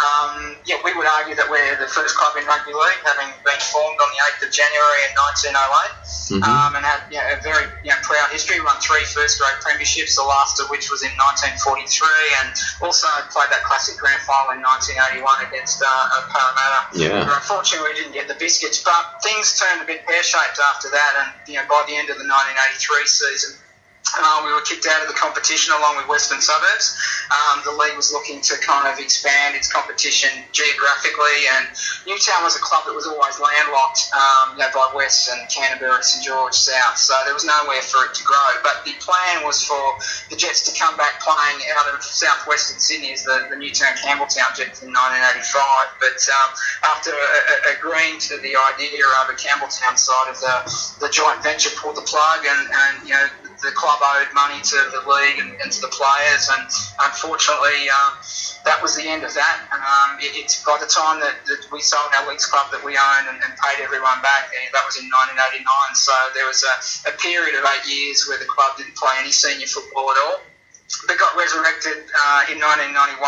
[0.00, 3.62] um, yeah, we would argue that we're the first club in rugby league, having been
[3.70, 5.12] formed on the 8th of January in
[5.52, 8.58] 1908, um, and had you know, a very you know, proud history.
[8.64, 12.08] Won three first grade premierships, the last of which was in 1943,
[12.42, 16.80] and also played that classic grand final in 1981 against uh, Parramatta.
[16.94, 17.24] Yeah.
[17.24, 20.90] But unfortunately, we didn't get the biscuits, but things turned a bit pear shaped after
[20.90, 23.58] that, and you know, by the end of the 1983 season,
[24.12, 26.94] uh, we were kicked out of the competition along with Western Suburbs.
[27.32, 31.66] Um, the league was looking to kind of expand its competition geographically, and
[32.06, 36.02] Newtown was a club that was always landlocked um, you know, by West and Canterbury,
[36.02, 38.50] St George, South, so there was nowhere for it to grow.
[38.62, 39.96] But the plan was for
[40.30, 44.54] the Jets to come back playing out of southwestern Sydney as the, the Newtown Campbelltown
[44.54, 45.96] Jets in 1985.
[45.98, 46.50] But um,
[46.92, 47.12] after
[47.72, 50.54] agreeing to the idea of a Campbelltown side of the,
[51.00, 53.26] the joint venture, pulled the plug, and, and you know
[53.62, 56.66] the club owed money to the league and, and to the players, and
[57.02, 58.18] unfortunately, um,
[58.64, 59.56] that was the end of that.
[59.72, 62.96] Um, it, it's by the time that, that we sold our leagues club that we
[62.96, 65.66] own and, and paid everyone back, and that was in 1989.
[65.94, 66.74] So there was a,
[67.10, 70.38] a period of eight years where the club didn't play any senior football at all.
[71.06, 73.18] But got resurrected uh, in 1991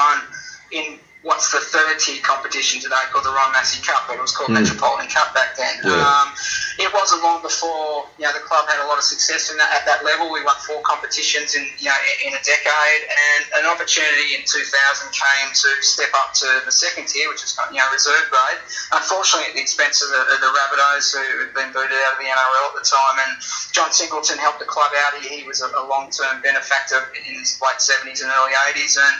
[0.72, 4.30] in what's the third tier competition today called the Ron Massey Cup, but it was
[4.30, 5.82] called Metropolitan Cup back then.
[5.82, 5.98] Yeah.
[5.98, 6.30] Um,
[6.78, 9.74] it wasn't long before you know the club had a lot of success in that,
[9.74, 10.30] at that level.
[10.30, 14.70] We won four competitions in you know in a decade, and an opportunity in 2000
[15.10, 18.62] came to step up to the second tier, which is you know reserve grade.
[18.94, 22.20] Unfortunately, at the expense of the, of the Rabbitohs, who had been booted out of
[22.22, 23.34] the NRL at the time, and
[23.74, 25.18] John Singleton helped the club out.
[25.18, 29.16] He, he was a, a long-term benefactor in his late 70s and early 80s, and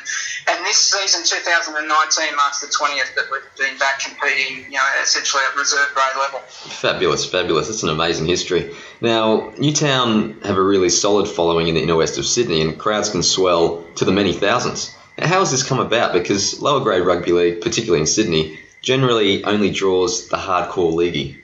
[0.49, 5.43] and this season 2019 marks the 20th that we've been back competing, you know, essentially
[5.49, 6.39] at reserve grade level.
[6.41, 7.69] Fabulous, fabulous.
[7.69, 8.73] It's an amazing history.
[9.01, 13.11] Now, Newtown have a really solid following in the inner west of Sydney, and crowds
[13.11, 14.95] can swell to the many thousands.
[15.19, 16.13] Now, how has this come about?
[16.13, 21.43] Because lower grade rugby league, particularly in Sydney, generally only draws the hardcore leaguey.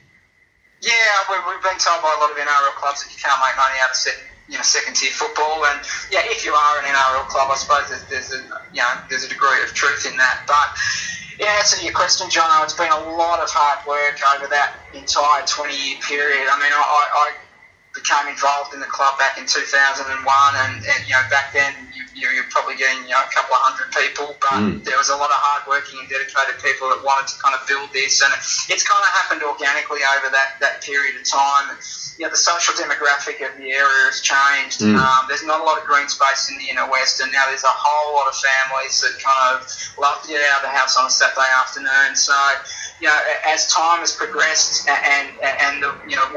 [0.80, 0.90] Yeah,
[1.30, 3.78] we, we've been told by a lot of NRL clubs that you can't make money
[3.82, 5.80] out of second, you know, second tier football, and
[6.12, 8.44] yeah, if you are an NRL club, I suppose there's, there's a
[8.76, 10.44] you know there's a degree of truth in that.
[10.46, 10.68] But
[11.40, 14.84] in answer to your question, John, it's been a lot of hard work over that
[14.92, 16.44] entire 20 year period.
[16.52, 17.26] I mean, I, I
[17.92, 22.02] became involved in the club back in 2001, and, and you know back then you,
[22.16, 25.16] you, you're probably getting you know a couple of hundred people, but there was a
[25.16, 28.32] lot of hardworking and dedicated people that wanted to kind of build this, and
[28.72, 31.76] it's kind of happened organically over that, that period of time.
[32.16, 34.84] You know, the social demographic of the area has changed.
[34.84, 37.64] Um, there's not a lot of green space in the inner west, and now there's
[37.64, 39.68] a whole lot of families that kind of
[40.00, 42.16] love to get out of the house on a Saturday afternoon.
[42.16, 42.36] So
[43.02, 45.90] you know, as time has progressed and and, and the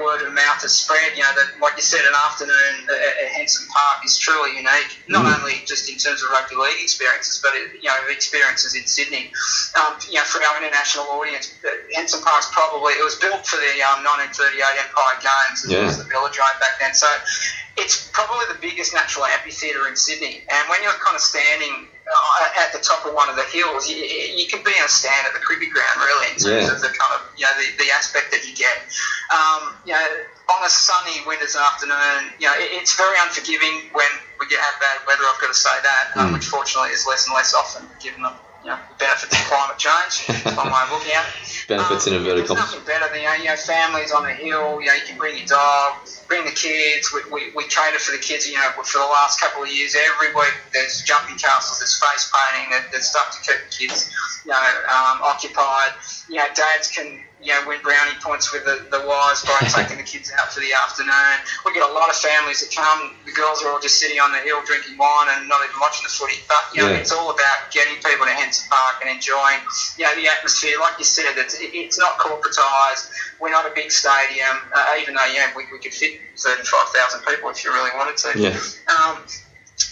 [0.06, 3.30] word of mouth has spread, you know, that like you said, an afternoon at, at
[3.34, 5.02] Henson Park is truly unique.
[5.10, 9.34] Not only just in terms of rugby league experiences, but you know, experiences in Sydney.
[9.74, 11.58] Um, you know, for our international audience,
[11.98, 15.66] Henson Park's probably it was built for the um, 1938 Empire Games.
[15.66, 15.90] It Yeah.
[15.90, 17.10] was the velodrome back then, so.
[17.78, 22.62] It's probably the biggest natural amphitheatre in Sydney, and when you're kind of standing uh,
[22.62, 25.26] at the top of one of the hills, you, you can be on a stand
[25.26, 26.72] at the cricket ground, really, in terms Yeah.
[26.74, 28.78] of the kind of you know the, the aspect that you get.
[29.34, 30.08] Um, you know,
[30.50, 34.80] on a sunny winter's afternoon, you know, it, it's very unforgiving when we get have
[34.80, 35.24] bad weather.
[35.26, 38.34] I've got to say that, um, which fortunately is less and less often, given the
[38.66, 40.26] you know, benefits of climate change.
[40.58, 41.68] One way of looking at it.
[41.70, 42.74] Benefits in Um, inverted There's commas.
[42.74, 44.82] nothing better than you know, you know, families on the hill.
[44.82, 47.14] You know, you can bring your dog, bring the kids.
[47.14, 48.50] We, we, we cater for the kids.
[48.50, 52.26] You know, for the last couple of years, every week there's jumping castles, there's face
[52.34, 54.10] painting, there- there's stuff to keep the kids,
[54.46, 54.58] you know,
[54.90, 55.94] um, occupied.
[56.28, 59.98] You know, dads can you know, win brownie points with the, the wives by taking
[60.02, 61.38] the kids out for the afternoon.
[61.64, 63.14] We get a lot of families that come.
[63.26, 66.02] The girls are all just sitting on the hill drinking wine and not even watching
[66.04, 66.42] the footy.
[66.50, 66.98] But you know, Yeah.
[67.06, 69.62] it's all about getting people to Henson Park and enjoying,
[70.02, 70.82] you know, the atmosphere.
[70.82, 73.14] Like you said, it's it's not corporatised.
[73.40, 77.22] We're not a big stadium, uh, even though yeah, we, we could fit thirty-five thousand
[77.30, 78.30] people if you really wanted to.
[78.34, 78.58] Yeah.
[78.90, 79.22] Um,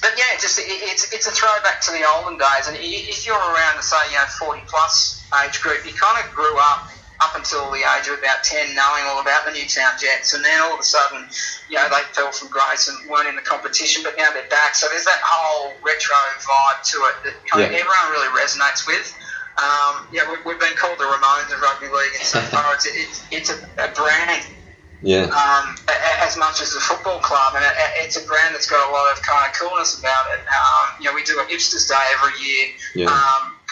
[0.01, 3.37] but yeah, just it, it's it's a throwback to the olden days, and if you're
[3.37, 6.89] around the say you know forty plus age group, you kind of grew up
[7.23, 10.61] up until the age of about ten, knowing all about the Newtown Jets, and then
[10.61, 11.27] all of a sudden,
[11.69, 14.75] you know, they fell from grace and weren't in the competition, but now they're back.
[14.75, 19.07] So there's that whole retro vibe to it that kind of everyone really resonates with.
[19.57, 22.85] Um, yeah, we, we've been called the Ramones of rugby league, and so far it's,
[22.85, 24.43] it's, it's a, a brand
[25.01, 25.29] Yeah.
[25.29, 25.75] um,
[26.25, 29.11] as much as a football club, and it, it's a brand that's got a lot
[29.13, 30.41] of kind of coolness about it.
[30.49, 33.13] Um, you know, we do a hipsters day every year Yeah.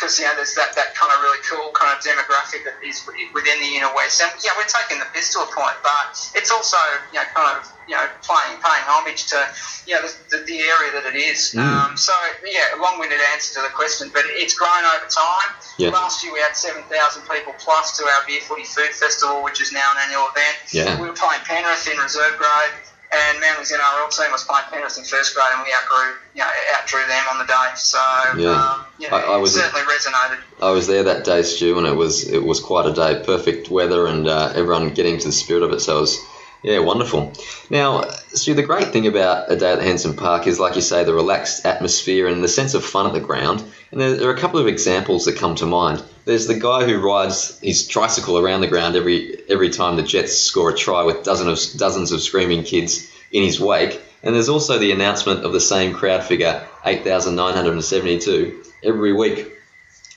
[0.01, 3.05] Because you know there's that, that kind of really cool kind of demographic that is
[3.37, 6.49] within the inner west, and yeah, we're taking the piss to a point, but it's
[6.49, 6.81] also
[7.13, 9.37] you know kind of you know playing paying homage to
[9.85, 11.53] you know the, the, the area that it is.
[11.53, 11.61] Mm.
[11.61, 15.53] Um, so yeah, a long-winded answer to the question, but it's grown over time.
[15.77, 15.93] Yeah.
[15.93, 16.89] Last year we had 7,000
[17.29, 20.57] people plus to our Beer Footy Food Festival, which is now an annual event.
[20.73, 20.97] Yeah.
[21.01, 22.73] We were playing Penrith in reserve grade,
[23.11, 26.51] and Manly's NRL team was playing Penrith in first grade, and we outgrew, you know,
[26.77, 27.69] outdrew them on the day.
[27.75, 27.99] So
[28.37, 28.53] Yeah.
[28.53, 30.37] um, yeah, I- I was- certainly resonated.
[30.61, 33.21] I was there that day, Stu, and it was it was quite a day.
[33.25, 35.81] Perfect weather and uh, everyone getting to the spirit of it.
[35.81, 36.19] So it was
[36.63, 37.33] yeah, wonderful.
[37.71, 40.81] Now, Stu, the great thing about a day at the Henson Park is, like you
[40.83, 43.63] say, the relaxed atmosphere and the sense of fun at the ground.
[43.91, 46.03] And there, there are a couple of examples that come to mind.
[46.25, 50.37] There's the guy who rides his tricycle around the ground every every time the Jets
[50.37, 53.99] score a try with dozens of dozens of screaming kids in his wake.
[54.21, 59.51] And there's also the announcement of the same crowd figure, 8,972, every week.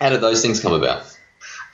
[0.00, 1.02] How did those things come about?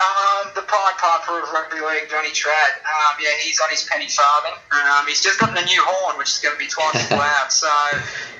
[0.00, 2.72] Um, the Pied Piper of Rugby League, Johnny Trad.
[2.80, 4.56] Um, yeah, he's on his penny farthing.
[4.72, 7.52] Um, he's just gotten a new horn, which is going to be twice as loud.
[7.52, 7.68] So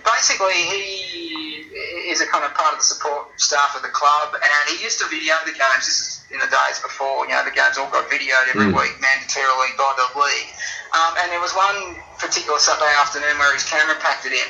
[0.05, 1.69] basically, he
[2.09, 5.01] is a kind of part of the support staff of the club, and he used
[5.01, 5.85] to video the games.
[5.85, 8.79] This is in the days before, you know, the games all got videoed every Mm.
[8.81, 10.55] week mandatorily by the league.
[10.91, 14.49] Um, and there was one particular Saturday afternoon where his camera packed it in.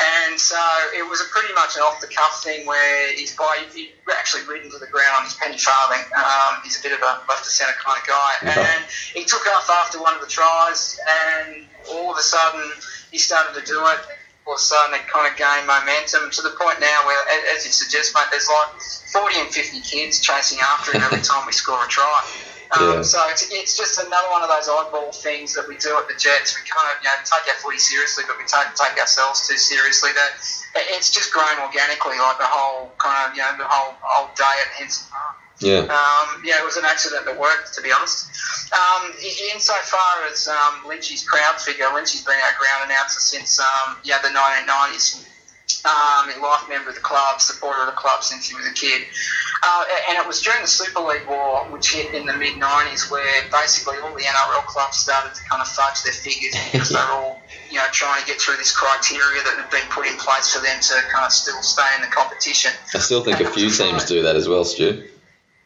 [0.00, 0.58] And so
[0.96, 4.48] it was a pretty much an off the cuff thing where he's by, he actually
[4.48, 6.02] ridden to the ground on his penny farthing.
[6.16, 8.32] Um, he's a bit of a left to centre kind of guy.
[8.56, 12.72] And he took off after one of the tries, and all of a sudden
[13.10, 14.00] he started to do it.
[14.46, 17.20] All of a sudden it kind of gained momentum to the point now where,
[17.54, 18.80] as you suggest, mate, there's like
[19.12, 22.51] 40 and 50 kids chasing after him every time we score a try.
[22.72, 23.02] Um, Yeah.
[23.02, 26.14] So it's, it's just another one of those oddball things that we do at the
[26.16, 26.56] Jets.
[26.56, 29.56] We kind of you know take our footy seriously, but we don't take ourselves too
[29.56, 30.10] seriously.
[30.16, 30.32] That
[30.96, 34.56] it's just grown organically, like the whole kind of you know the whole whole day
[34.64, 35.36] at Henson Park.
[35.60, 35.86] Yeah.
[35.86, 38.26] Um, yeah, it was an accident that worked, to be honest.
[38.72, 39.12] Um,
[39.54, 44.28] insofar as um, Lynchy's crowd figure, Lynchy's been our ground announcer since um, yeah the
[44.28, 45.24] 1990s.
[45.82, 48.72] Um, a life member of the club, supporter of the club since he was a
[48.72, 49.02] kid.
[49.64, 53.10] Uh, and it was during the Super League War, which hit in the mid 90s,
[53.10, 56.94] where basically all the NRL clubs started to kind of fudge their figures because they
[56.94, 60.16] were all, you know, trying to get through this criteria that had been put in
[60.18, 62.70] place for them to kind of still stay in the competition.
[62.94, 65.02] I still think a few teams do that as well, Stu.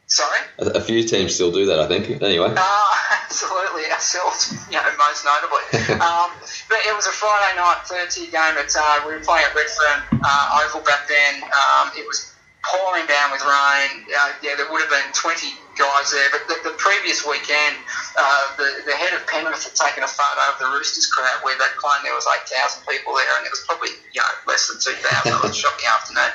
[0.07, 0.39] Sorry?
[0.59, 2.23] A, a few teams still do that, I think.
[2.23, 2.55] Anyway.
[2.57, 5.99] Uh, absolutely, ourselves, you know, most notably.
[6.01, 6.31] um,
[6.69, 9.55] but it was a Friday night third tier game at, uh, we were playing at
[9.55, 11.43] Redfern uh, Oval back then.
[11.43, 14.07] Um, it was pouring down with rain.
[14.11, 17.77] Uh, yeah, there would have been 20 guys there, but the, the previous weekend,
[18.19, 21.55] uh, the, the head of Penrith had taken a photo of the Roosters crowd where
[21.59, 24.79] they claimed there was 8,000 people there, and it was probably, you know, less than
[24.79, 26.33] 2,000 on a shocking afternoon.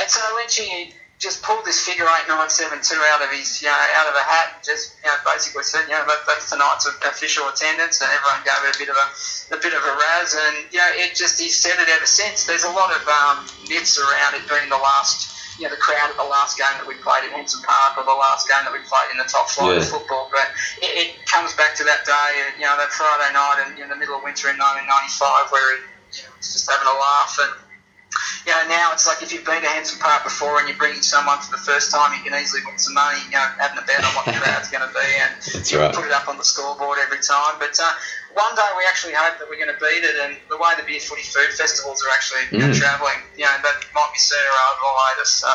[0.00, 4.14] And so Lynchy just pulled this figure 8972 out of his, you know, out of
[4.14, 8.00] a hat and just, you know, basically said, you know, that, that's tonight's official attendance
[8.04, 9.06] and everyone gave it a bit of a,
[9.56, 12.44] a bit of a razz and, you know, it just, he's said it ever since.
[12.44, 16.12] There's a lot of um, myths around it being the last, you know, the crowd
[16.12, 18.72] at the last game that we played at Henson Park or the last game that
[18.72, 19.88] we played in the top flight of Yeah.
[19.88, 20.52] football, but
[20.84, 23.96] it, it comes back to that day, you know, that Friday night in, in the
[23.96, 27.65] middle of winter in 1995 where he you know, was just having a laugh and,
[28.46, 31.02] you know, now it's like if you've been to Henson Park before and you're bringing
[31.02, 33.82] someone for the first time, you can easily win some money, you know, having a
[33.82, 35.92] bet on what the crowd's going to be and That's right.
[35.92, 37.58] put it up on the scoreboard every time.
[37.58, 37.90] But uh,
[38.34, 40.84] one day we actually hope that we're going to beat it, and the way the
[40.86, 42.78] Beer Footy Food Festivals are actually you know, Mm.
[42.78, 45.26] travelling, you know, that might be sooner rather than later.
[45.26, 45.48] So,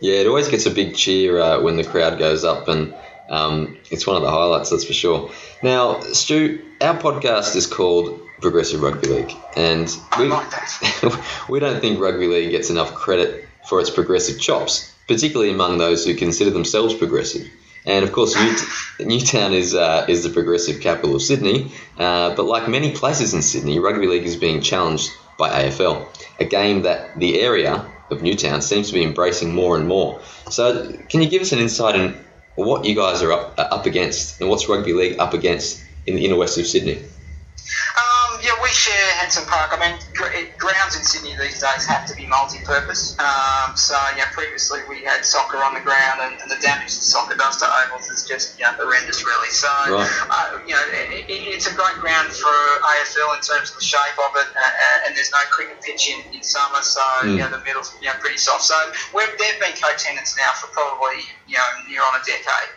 [0.00, 2.92] Yeah, it always gets a big cheer uh, when the crowd goes up, and
[3.30, 5.30] um, it's one of the highlights, that's for sure.
[5.62, 11.24] Now, Stu, our podcast is called Progressive Rugby League, and we, like that.
[11.48, 16.04] we don't think rugby league gets enough credit for its progressive chops, particularly among those
[16.04, 17.46] who consider themselves progressive.
[17.86, 21.72] And of course, Newt- Newtown is uh, is the progressive capital of Sydney.
[21.98, 26.06] Uh, but like many places in Sydney, rugby league is being challenged by AFL,
[26.38, 30.20] a game that the area of Newtown seems to be embracing more and more.
[30.50, 32.22] So, can you give us an insight in
[32.56, 36.16] what you guys are up, uh, up against and what's rugby league up against in
[36.16, 36.98] the inner west of Sydney?
[36.98, 38.09] Um,
[38.42, 39.70] yeah, we share Henson Park.
[39.72, 43.16] I mean, gr- grounds in Sydney these days have to be multi-purpose.
[43.18, 47.04] Um, so, yeah, previously we had soccer on the ground, and, and the damage that
[47.04, 49.48] soccer does to ovals is just you know, horrendous, really.
[49.50, 50.10] So, Right.
[50.30, 53.84] uh, you know, it, it, it's a great ground for AFL in terms of the
[53.84, 57.48] shape of it, uh, and there's no cricket pitch in, in summer, so you know
[57.50, 58.62] the middle's you know pretty soft.
[58.64, 58.76] So,
[59.14, 62.70] we've, they've been co-tenants now for probably you know near on a decade.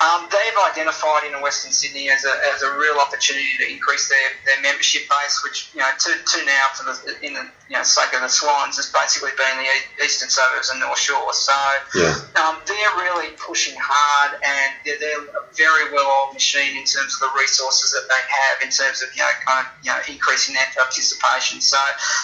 [0.00, 4.28] Um, they've identified in Western Sydney as a, as a real opportunity to increase their,
[4.46, 7.82] their membership base, which you know to, to now for the in the you know
[7.84, 9.68] sake of the Swans has basically been the
[10.04, 11.32] eastern suburbs and North Shore.
[11.34, 11.52] So
[11.94, 12.16] Yeah.
[12.40, 17.20] um, they're really pushing hard, and they're, they're a very well-oiled machine in terms of
[17.20, 20.54] the resources that they have in terms of you know kind of you know increasing
[20.56, 21.60] their participation.
[21.60, 21.76] So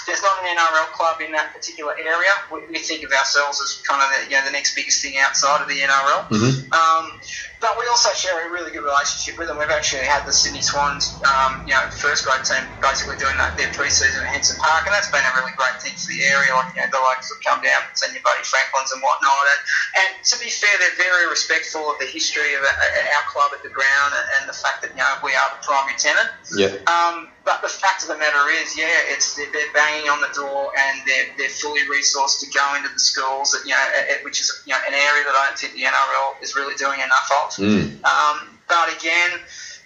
[0.09, 2.33] there's not an NRL club in that particular area.
[2.51, 5.21] We, we think of ourselves as kind of the, you know the next biggest thing
[5.21, 6.25] outside of the NRL.
[6.73, 7.21] Um,
[7.67, 9.59] but we also share a really good relationship with them.
[9.59, 13.59] We've actually had the Sydney Swans, um, you know, first grade team basically doing that,
[13.59, 16.55] their pre-season at Henson Park, and that's been a really great thing for the area.
[16.55, 19.51] Like, you know, the likes have come down, and send your buddy Franklin's and whatnot.
[19.51, 19.61] And,
[19.99, 23.67] and to be fair, they're very respectful of the history of uh, our club at
[23.67, 26.31] the ground and, and the fact that, you know, we are the primary tenant.
[26.55, 26.79] Yeah.
[26.87, 30.29] Um, but the fact of the matter is, yeah, it's they're, they're banging on the
[30.35, 33.87] door and they're, they're fully resourced to go into the schools, that, you know,
[34.27, 36.99] which is you know an area that I don't think the NRL is really doing
[36.99, 37.55] enough of.
[37.63, 38.03] Mm.
[38.03, 39.39] Um, but again,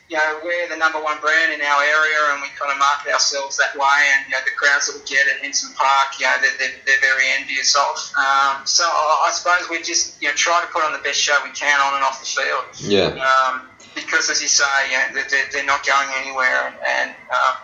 [0.09, 3.13] you know, we're the number one brand in our area, and we kind of market
[3.13, 4.01] ourselves that way.
[4.17, 6.77] And you know, the crowds that we get at Henson Park, you know, they're, they're,
[6.89, 7.95] they're very envious of.
[8.17, 11.21] Um, so I, I suppose we just you know try to put on the best
[11.21, 12.65] show we can on and off the field.
[12.81, 13.21] Yeah.
[13.21, 17.55] Um, because, as you say, you know, they're- they're, not going anywhere, and, and um,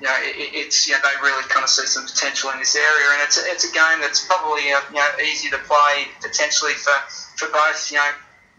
[0.00, 2.58] you know, it, it- it's you know they really kind of see some potential in
[2.58, 5.58] this area, and it's a, it's a game that's probably uh, you know easy to
[5.58, 6.92] play potentially for,
[7.36, 8.10] for both you know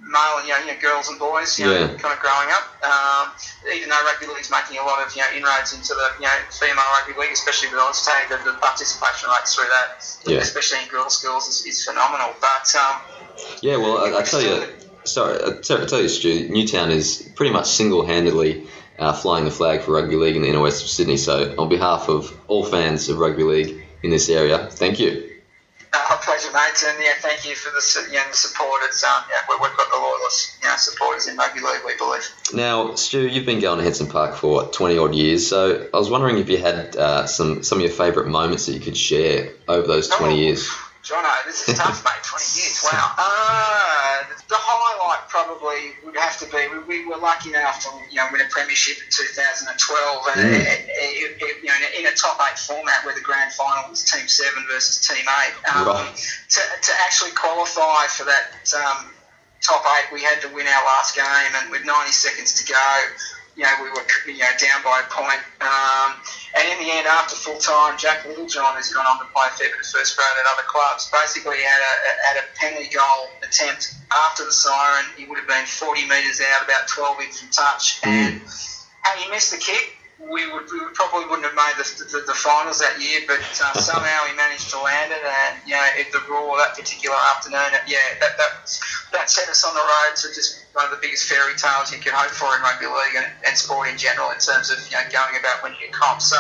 [0.04, 2.66] male you know, you know girls and boys you know kind of growing up.
[2.84, 3.32] Um,
[3.74, 6.38] even though rugby league's making a lot of you know inroads into the you know
[6.60, 9.88] female rugby league, especially with Oztag, the, the participation rates through that,
[10.26, 10.40] Yeah.
[10.40, 12.34] especially in girls' schools, is, is phenomenal.
[12.42, 12.98] But um,
[13.62, 14.66] Yeah, well, I, I tell you,
[15.04, 18.66] sorry, I tell, tell you, Stu, Newtown is pretty much single-handedly
[19.00, 21.18] uh, flying the flag for rugby league in the inner west of Sydney.
[21.18, 25.28] So, on behalf of all fans of rugby league in this area, thank you.
[25.94, 28.82] Uh, pleasure, mate, and yeah, thank you for the you know, the support.
[28.86, 31.98] It's um, yeah, we- we've got the loyalist you know, supporters in rugby league, we
[31.98, 32.26] believe.
[32.54, 35.46] Now, Stu, you've been going to Henson Park for twenty odd years.
[35.48, 38.74] So, I was wondering if you had uh, some some of your favourite moments that
[38.74, 40.38] you could share over those twenty Oh.
[40.38, 40.70] years.
[41.04, 42.14] Jono, this is tough, mate.
[42.24, 43.10] Twenty years, wow.
[43.18, 48.18] Uh, the highlight probably would have to be we, we were lucky enough to you
[48.18, 50.54] know win a premiership in 2012, and Mm.
[50.54, 53.52] it, it, it, you know in a, in a top eight format where the grand
[53.52, 55.54] final was Team Seven versus Team Eight.
[55.74, 56.16] Um, Right.
[56.50, 59.10] to, to actually qualify for that um,
[59.62, 62.98] top eight, we had to win our last game, and with 90 seconds to go,
[63.56, 65.42] you know, we were you know down by a point.
[65.60, 66.16] Um,
[66.56, 69.56] and in the end, after full time, Jack Littlejohn has gone on to play a
[69.56, 71.10] fair bit of first grade at other clubs.
[71.12, 71.94] Basically, had a
[72.28, 75.06] had a penalty goal attempt after the siren.
[75.18, 78.42] He would have been 40 metres out, about 12 in from touch, and
[79.04, 79.98] had he missed the kick,
[80.30, 83.22] we would we probably wouldn't have made the, the, the finals that year.
[83.28, 87.18] But uh, somehow he managed to land it, and you know, the roar that particular
[87.36, 88.52] afternoon, yeah, that, that
[89.14, 92.00] that set us on the road to just one of the biggest fairy tales you
[92.00, 94.96] could hope for in rugby league and, and sport in general in terms of you
[94.96, 96.22] know going about winning a comp.
[96.22, 96.40] So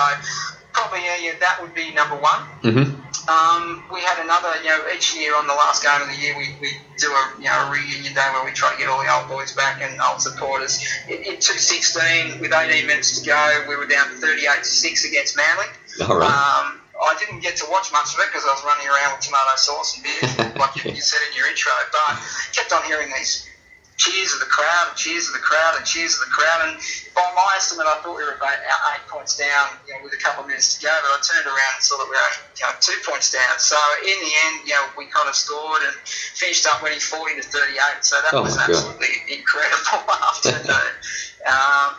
[0.73, 2.41] probably yeah, yeah that would be number one.
[2.63, 3.01] Mm-hmm.
[3.29, 6.33] Um, we had another, you know, each year on the last game of the year,
[6.35, 8.97] we, we do a, you know, a reunion day where we try to get all
[8.97, 10.81] the old boys back and old supporters.
[11.07, 15.37] In, in 2016, with 18 minutes to go, we were down 38 to 6 against
[15.37, 15.69] Manly.
[16.01, 16.25] All right.
[16.25, 19.25] Um, I didn't get to watch much of it because I was running around with
[19.25, 22.21] tomato sauce and beer, like you, you said in your intro, but
[22.53, 23.49] kept on hearing these
[24.01, 26.59] cheers of the crowd and cheers of the crowd and cheers of the crowd.
[26.65, 26.73] And
[27.13, 30.21] by my estimate, I thought we were about eight points down you know, with a
[30.21, 32.63] couple of minutes to go, but I turned around and saw that we were you
[32.65, 33.53] know, two points down.
[33.61, 35.93] So in the end, you know, we kind of scored and
[36.33, 38.01] finished up winning 40 to 38.
[38.01, 38.73] So that Oh was my God.
[38.73, 40.01] absolutely incredible
[40.33, 40.91] afternoon.
[41.45, 41.93] um,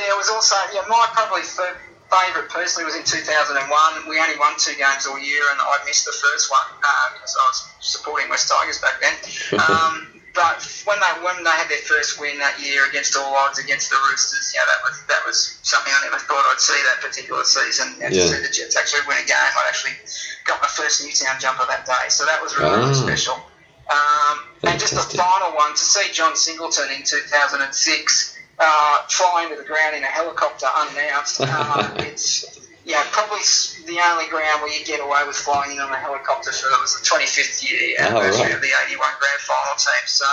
[0.00, 1.76] there was also, yeah, my probably fir-
[2.08, 4.08] favourite personally was in 2001.
[4.08, 6.64] We only won two games all year, and I missed the first one
[7.12, 9.12] because I was supporting West Tigers back then.
[9.60, 13.58] Um, but when they when they had their first win that year against all odds
[13.58, 17.00] against the Roosters, yeah, that was that was something I never thought I'd see that
[17.00, 17.98] particular season.
[18.02, 18.22] And Yeah.
[18.26, 19.96] to see the Jets actually win a game, I actually
[20.44, 23.06] got my first Newtown jumper that day, so that was really, really Ah.
[23.06, 23.42] special.
[23.90, 29.56] Um, and just the final one to see John Singleton in 2006 uh, flying to
[29.56, 31.40] the ground in a helicopter unannounced.
[31.44, 32.44] Uh, it's
[32.84, 33.40] yeah, probably
[33.86, 36.80] the only ground where you get away with flying in on a helicopter for it
[36.80, 38.54] was the 25th year Oh, anniversary right.
[38.54, 40.04] of the 81 grand final team.
[40.06, 40.26] So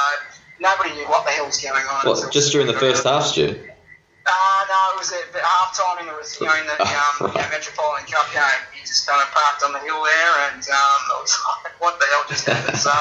[0.60, 2.06] nobody knew what the hell was going on.
[2.06, 3.56] What, just during the first half, Stu?
[4.24, 7.41] Uh, no, it was at half time in the, you know, in the um, you
[7.41, 8.62] know, Metropolitan Cup game.
[8.72, 11.34] He just kind of parked on the hill there, and um, it was
[11.64, 12.78] like, what the hell just happened?
[12.78, 12.91] so,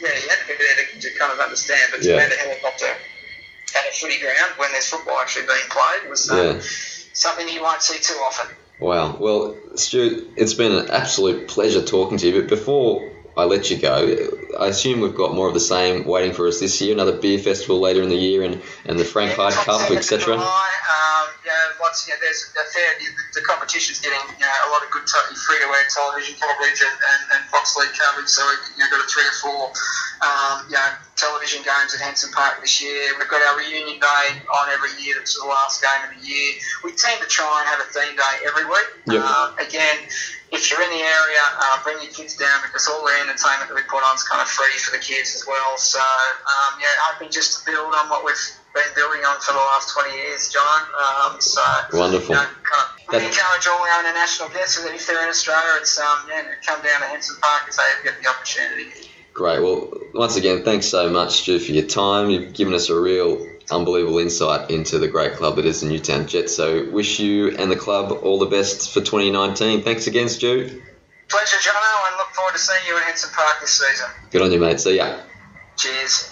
[0.00, 1.88] yeah, you had to be there to, to kind of understand.
[1.90, 2.16] But to Yeah.
[2.16, 6.36] land a helicopter at a footy ground when there's football actually being played was um,
[6.38, 6.60] Yeah.
[7.14, 8.54] something you won't see too often.
[8.80, 9.16] Wow.
[9.20, 12.40] Well, Stu, it's been an absolute pleasure talking to you.
[12.40, 16.32] But before I let you go, I assume we've got more of the same waiting
[16.32, 16.94] for us this year.
[16.94, 20.34] Another beer festival later in the year, and, and the Frank Hyde top Cup, etc.
[20.34, 20.42] Um,
[21.46, 22.08] yeah, lots.
[22.08, 22.88] Yeah, there's a fair.
[22.98, 26.96] The, the competition's getting you know, a lot of good t- free-to-air television coverage and,
[26.96, 28.28] and, and Fox League coverage.
[28.28, 28.42] So
[28.76, 29.72] you know, got a three or four
[30.20, 33.16] um, you know, television games at Henson Park this year.
[33.18, 35.16] We've got our reunion day on every year.
[35.16, 36.54] That's the last game of the year.
[36.84, 38.88] We tend to try and have a theme day every week.
[39.08, 39.22] Yep.
[39.24, 39.96] Um, again,
[40.52, 43.74] if you're in the area, uh, bring your kids down because all the entertainment that
[43.74, 45.76] we put on is kind of free for the kids as well.
[45.76, 48.36] So, um, yeah, hoping just to build on what we've
[48.74, 50.82] been building on for the last 20 years, John.
[50.94, 51.62] Um, so,
[51.92, 52.34] Wonderful.
[52.34, 55.80] You know, kind of, we encourage all our international guests that if they're in Australia,
[55.80, 58.90] it's um, yeah, come down to Henson Park if they get the opportunity.
[59.32, 59.62] Great.
[59.62, 62.30] Well, once again, thanks so much, Stu, for your time.
[62.30, 66.26] You've given us a real unbelievable insight into the great club that is the Newtown
[66.26, 66.54] Jets.
[66.54, 69.82] So, wish you and the club all the best for 2019.
[69.82, 70.82] Thanks again, Stu.
[71.30, 74.08] Pleasure, Jono, and look forward to seeing you at Henson Park this season.
[74.30, 74.80] Good on you, mate.
[74.80, 75.20] See ya.
[75.76, 76.28] Cheers.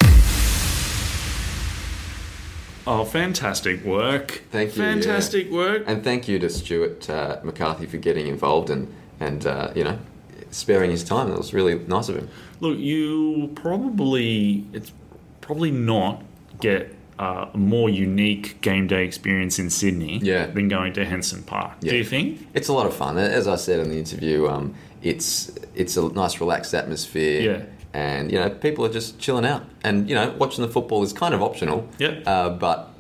[2.87, 4.43] Oh, fantastic work!
[4.51, 5.85] Thank you, Fantastic work.
[5.87, 9.99] And thank you to Stuart uh, McCarthy for getting involved and, and uh, you know,
[10.51, 11.29] sparing his time.
[11.29, 12.29] That was really nice of him.
[12.61, 14.91] Look, you probably it's
[15.43, 16.23] probably not
[16.61, 20.47] get uh, a more unique game day experience in Sydney Yeah.
[20.47, 21.73] than going to Henson Park.
[21.83, 21.91] Yeah.
[21.91, 22.47] Do you think?
[22.55, 23.19] It's a lot of fun.
[23.19, 27.41] As I said in the interview, um, it's it's a nice, relaxed atmosphere.
[27.41, 27.63] Yeah.
[27.95, 31.13] And you know, people are just chilling out, and you know, watching the football is
[31.13, 31.89] kind of optional.
[31.99, 32.23] Yep.
[32.27, 32.91] Uh, but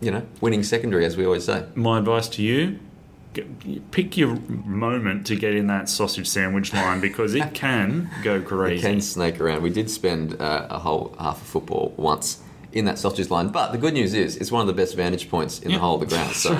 [0.00, 1.64] you know, winning secondary, as we always say.
[1.74, 2.78] My advice to you.
[3.92, 8.42] Pick your moment to get in that sausage sandwich line because it can go
[8.74, 9.62] You It can snake around.
[9.62, 12.41] We did spend uh, a whole half of football once
[12.72, 15.28] in that sausage line, but the good news is it's one of the best vantage
[15.30, 15.76] points in Yeah.
[15.76, 16.34] the whole of the ground.
[16.34, 16.56] So,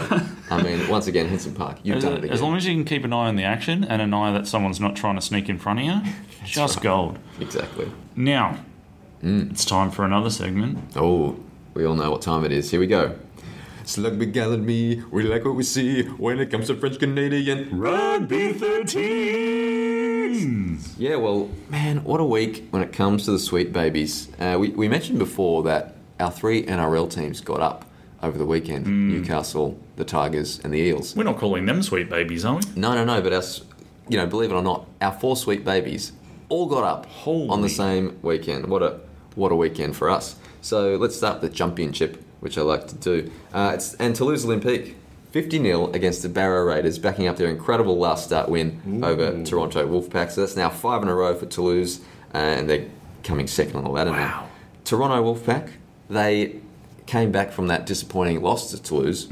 [0.51, 2.31] I mean, once again, Henson Park, you've As, done it again.
[2.33, 4.47] as long as you can keep an eye on the action and an eye that
[4.47, 6.01] someone's not trying to sneak in front of you,
[6.45, 6.83] just right.
[6.85, 7.19] gold.
[7.41, 7.91] exactly.
[8.17, 8.59] Now,
[9.25, 9.53] Mm.
[9.53, 10.79] it's time for another segment.
[10.97, 11.37] Oh,
[11.75, 12.71] we all know what time it is.
[12.73, 13.15] Here we go.
[13.85, 17.69] Slug McGall and me, we like what we see when it comes to French Canadian
[17.79, 20.79] Rugby 13!
[20.99, 24.29] Yeah, well, man, what a week when it comes to the sweet babies.
[24.39, 27.85] Uh, we, we mentioned before that our three NRL teams got up
[28.23, 31.17] over the weekend Newcastle, the Tigers, and the Eels.
[31.17, 32.63] We're not calling them sweet babies, are we?
[32.77, 33.43] No, no, no, but our,
[34.09, 36.13] you know, believe it or not, our four sweet babies
[36.49, 38.67] all got up on the same weekend.
[38.67, 39.01] What a
[39.35, 40.37] what a weekend for us.
[40.61, 43.31] So let's start the championship, which I like to do.
[43.53, 44.95] Uh, it's and Toulouse Olympique.
[45.33, 49.89] 50 0 against the Barrow Raiders, backing up their incredible last start win over Toronto
[49.89, 50.31] Wolfpack.
[50.31, 52.01] So that's now five in a row for Toulouse,
[52.35, 52.85] uh, and they're
[53.25, 54.17] coming second on the ladder Wow.
[54.19, 54.49] now.
[54.85, 55.71] Toronto Wolfpack,
[56.13, 56.57] they
[57.07, 59.27] came back from that disappointing loss to Toulouse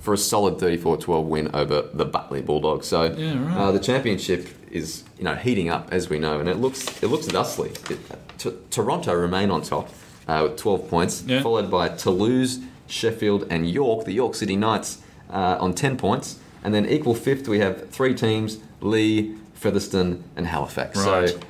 [0.00, 2.86] for a solid 34-12 win over the Batley Bulldogs.
[2.86, 3.56] So Yeah, right.
[3.56, 7.08] uh, the championship is you know heating up as we know, and it looks it
[7.08, 7.70] looks dustly.
[7.90, 7.98] It,
[8.38, 9.88] T- Toronto remain on top
[10.28, 11.42] uh, with 12 points, Yeah.
[11.42, 14.04] followed by Toulouse, Sheffield, and York.
[14.04, 14.98] The York City Knights
[15.30, 20.46] uh, on 10 points, and then equal fifth we have three teams: Leigh, Featherstone, and
[20.46, 20.98] Halifax.
[20.98, 21.28] Right.
[21.30, 21.40] So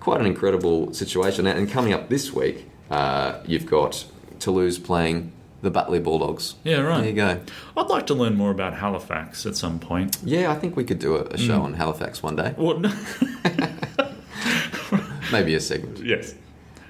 [0.00, 1.46] quite an incredible situation.
[1.46, 4.04] And coming up this week, uh, you've got
[4.40, 5.32] Toulouse playing
[5.62, 6.56] the Batley Bulldogs.
[6.62, 6.98] Yeah, right.
[7.00, 7.40] There you go.
[7.76, 10.18] I'd like to learn more about Halifax at some point.
[10.22, 11.62] Yeah, I think we could do a, a show Mm.
[11.64, 12.52] on Halifax one day.
[12.56, 12.80] What?
[15.32, 16.00] Maybe a segment.
[16.04, 16.34] yes.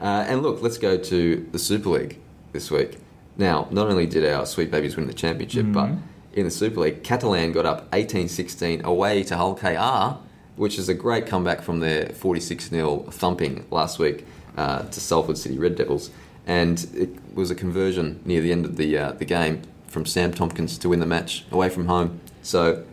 [0.01, 2.19] Uh, and look, let's go to the Super League
[2.53, 2.99] this week.
[3.39, 5.91] Now, not only did our Sweet Babies win the championship, but
[6.35, 10.19] in the Super League, Catalan got up 18 16 away to Hull KR,
[10.57, 14.27] which is a great comeback from their 46 0 thumping last week
[14.57, 16.11] uh, to Salford City Red Devils.
[16.47, 20.33] And it was a conversion near the end of the, uh, the game from Sam
[20.33, 22.21] Tomkins to win the match away from home.
[22.43, 22.85] So,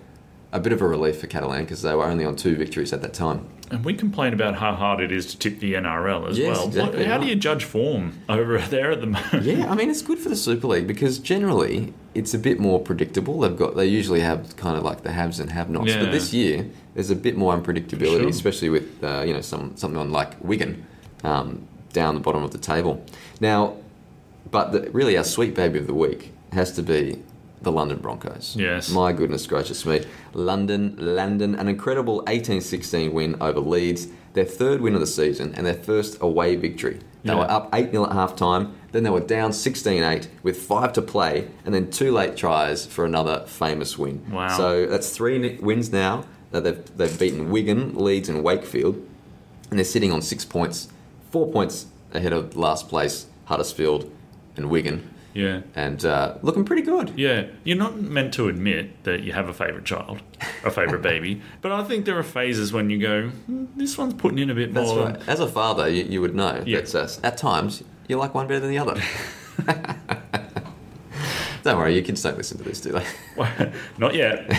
[0.54, 3.02] a bit of a relief for Catalan because they were only on two victories at
[3.02, 3.46] that time.
[3.70, 6.68] And we complain about how hard it is to tip the NRL as Yes, well.
[6.68, 9.44] exactly What- how do you judge form over there at the moment?
[9.44, 12.82] Yeah, I mean it's good for the Super League because generally it's a bit more
[12.82, 13.40] predictable.
[13.40, 16.04] They've got they usually have kind of like the haves and have-nots, Yeah.
[16.04, 18.28] but this year there's a bit more unpredictability, sure.
[18.28, 20.86] especially with uh, you know some something on like Wigan
[21.24, 23.04] um, down the bottom of the table.
[23.40, 23.76] Now,
[24.50, 27.22] but the, really, our sweet baby of the week has to be
[27.62, 28.56] the London Broncos.
[28.58, 28.90] Yes.
[28.90, 30.04] My goodness gracious me.
[30.34, 35.66] London, London, an incredible 18-16 win over Leeds, their third win of the season and
[35.66, 37.00] their first away victory.
[37.24, 37.40] They Yeah.
[37.40, 40.92] were up 8 0 at half time, then they were down 16 8 with five
[40.94, 44.24] to play, and then two late tries for another famous win.
[44.32, 44.58] Wow.
[44.58, 48.96] So that's three wins now that they've, they've beaten Wigan, Leeds, and Wakefield,
[49.70, 50.88] and they're sitting on six points,
[51.32, 54.12] four points ahead of last place Huddersfield
[54.58, 55.62] and Wigan, Yeah.
[55.76, 57.14] and uh, looking pretty good.
[57.18, 60.22] Yeah, you're not meant to admit that you have a favourite child,
[60.64, 64.14] a favourite baby, but I think there are phases when you go, "Hmm, this one's
[64.14, 65.06] putting in a bit That's more.
[65.06, 65.20] right.
[65.28, 66.82] As a father, you, you would know Yeah.
[66.82, 69.02] that uh, at times you like one better than the other.
[71.64, 73.72] don't worry, your kids don't listen to this, do they?
[73.98, 74.52] not yet.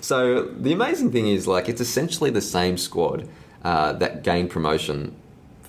[0.00, 3.28] So the amazing thing is, like, it's essentially the same squad
[3.64, 5.14] uh, that gained promotion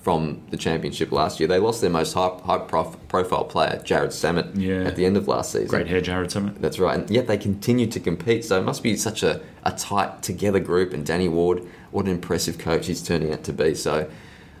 [0.08, 1.46] from the championship last year.
[1.46, 4.84] They lost their most high, high prof- profile player, Jarrod Sammut, Yeah.
[4.88, 5.68] at the end of last season.
[5.68, 6.58] Great hair, Jarrod Sammut.
[6.62, 8.42] That's right, and yet they continue to compete.
[8.46, 10.94] So it must be such a, a tight together group.
[10.94, 13.74] And Danny Ward, what an impressive coach he's turning out to be.
[13.74, 14.08] So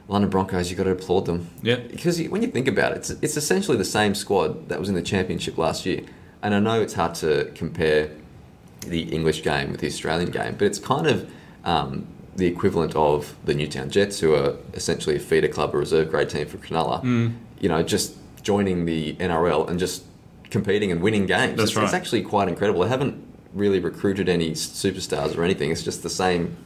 [0.06, 1.48] London Broncos, you've got to applaud them.
[1.62, 1.76] Yeah.
[1.76, 4.96] Because when you think about it, it's, it's essentially the same squad that was in
[4.96, 6.02] the championship last year.
[6.42, 8.10] And I know it's hard to compare
[8.86, 11.30] the English game with the Australian game, but it's kind of
[11.64, 12.06] um,
[12.38, 16.30] the equivalent of the Newtown Jets, who are essentially a feeder club, a reserve grade
[16.30, 17.02] team for Cronulla.
[17.02, 17.34] Mm.
[17.60, 20.04] You know, just joining the NRL and just
[20.48, 21.56] competing and winning games.
[21.56, 21.84] That's it's, right.
[21.84, 22.80] it's actually quite incredible.
[22.80, 23.22] They haven't
[23.52, 25.72] really recruited any superstars or anything.
[25.72, 26.56] It's just the same,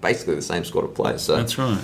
[0.00, 1.22] basically the same squad of players.
[1.22, 1.80] So That's right.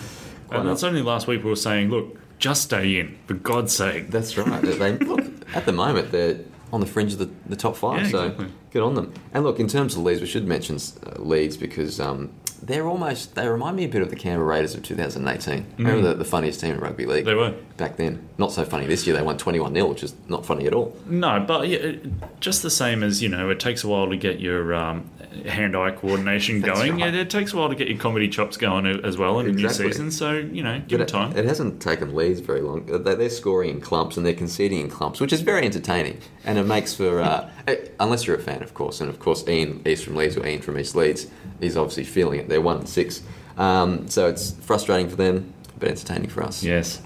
[0.50, 4.10] And that's only last week we were saying, look, just stay in, for God's sake.
[4.10, 4.60] That's right.
[4.60, 5.24] They, look,
[5.54, 6.40] at the moment, they're
[6.72, 8.46] on the fringe of the, the top five, Yeah, so exactly.
[8.72, 9.12] good on them.
[9.32, 13.34] And look, in terms of Leeds, we should mention uh, Leeds because um, they're almost,
[13.36, 15.66] they remind me a bit of the Canberra Raiders of 2018.
[15.78, 17.22] Remember the, the funniest team in rugby league?
[17.24, 17.26] Mm.
[17.26, 17.54] They were.
[17.76, 18.28] Back then.
[18.38, 20.96] Not so funny this year, they won 21 0, which is not funny at all.
[21.06, 21.92] No, but yeah,
[22.40, 25.08] just the same as, you know, it takes a while to get your um,
[25.44, 26.98] hand eye coordination going.
[26.98, 27.08] right.
[27.08, 29.52] It, it takes a while to get your comedy chops going as well in a
[29.52, 30.10] new season.
[30.10, 31.32] So, you know, give But it time.
[31.32, 32.86] It, it hasn't taken Leeds very long.
[32.86, 36.18] They- They're scoring in clumps and they're conceding in clumps, which is very entertaining.
[36.44, 37.48] And it makes for, uh,
[38.00, 39.00] unless you're a fan, of course.
[39.00, 41.26] And of course, Ian East from Leeds or Ian from East Leeds,
[41.60, 42.48] he's obviously feeling it.
[42.48, 43.22] They're one and six.
[43.58, 46.62] Um, so it's frustrating for them, but entertaining for us.
[46.62, 47.00] yes.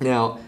[0.00, 0.38] Now,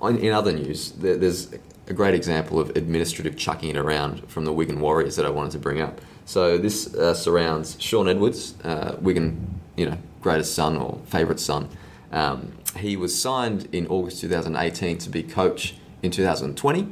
[0.00, 1.52] on, in other news, there, there's
[1.88, 5.52] a great example of administrative chucking it around from the Wigan Warriors that I wanted
[5.52, 6.00] to bring up.
[6.32, 11.68] So this uh, surrounds Shaun Edwards, uh, Wigan, you know, greatest son or favourite son.
[12.10, 16.88] Um, he was signed in August 2018 to be coach in 2020,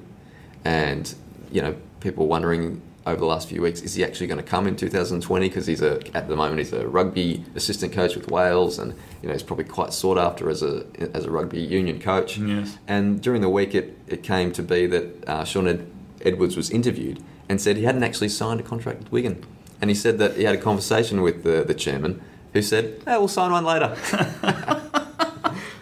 [0.66, 1.14] and
[1.50, 4.44] you know, people were wondering over the last few weeks, is he actually going to
[4.44, 5.48] come in 2020?
[5.48, 9.28] Because he's a at the moment he's a rugby assistant coach with Wales, and you
[9.28, 10.84] know he's probably quite sought after as a
[11.14, 12.36] as a rugby union coach.
[12.36, 12.76] Yes.
[12.86, 16.68] And during the week, it, it came to be that uh, Shaun Ed- Edwards was
[16.68, 19.44] interviewed and said he hadn't actually signed a contract with Wigan,
[19.80, 22.22] and he said that he had a conversation with the the chairman,
[22.52, 23.88] who said, "Hey, we'll sign one later."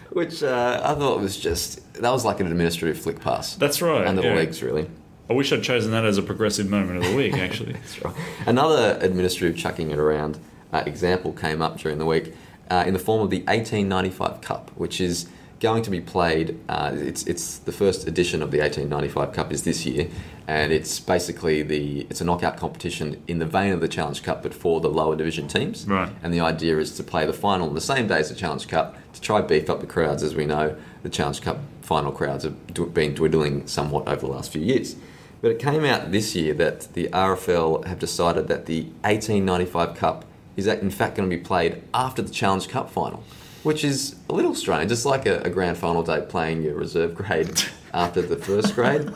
[0.09, 3.53] Which uh, I thought was just that was like an administrative flick pass.
[3.55, 4.33] That's right, Under the yeah.
[4.33, 4.89] legs, really.
[5.29, 7.73] I wish I'd chosen that as a progressive moment of the week, actually.
[7.73, 8.15] That's right.
[8.47, 10.39] Another administrative chucking it around
[10.73, 12.33] uh, example came up during the week
[12.71, 15.29] uh, in the form of the 1895 Cup, which is
[15.59, 16.59] going to be played.
[16.69, 20.09] Uh, it's it's the first edition of the 1895 Cup is this year,
[20.47, 24.43] and it's basically the it's a knockout competition in the vein of the Challenge Cup,
[24.43, 25.85] but for the lower division teams.
[25.85, 26.11] Right.
[26.23, 28.67] And the idea is to play the final on the same day as the Challenge
[28.67, 30.23] Cup to try beef up the crowds.
[30.23, 34.51] As we know, the Challenge Cup final crowds have been dwindling somewhat over the last
[34.51, 34.95] few years.
[35.41, 40.25] But it came out this year that the RFL have decided that the 1895 Cup
[40.57, 43.23] is in fact going to be played after the Challenge Cup final,
[43.63, 44.91] which is a little strange.
[44.91, 47.61] It's like a, a grand final day playing your reserve grade
[47.93, 49.11] after the first grade.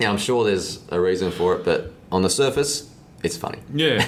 [0.00, 2.90] Now, I'm sure there's a reason for it, but on the surface,
[3.22, 3.58] it's funny.
[3.74, 4.06] Yeah.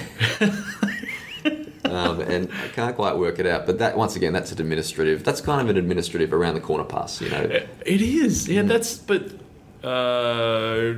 [1.91, 3.65] Um, and I can't quite work it out.
[3.65, 6.85] But that, once again, that's an administrative, that's kind of an administrative around the corner
[6.85, 7.41] pass, you know.
[7.85, 8.47] It is.
[8.47, 8.97] Yeah, that's.
[8.97, 9.31] But
[9.83, 10.93] uh,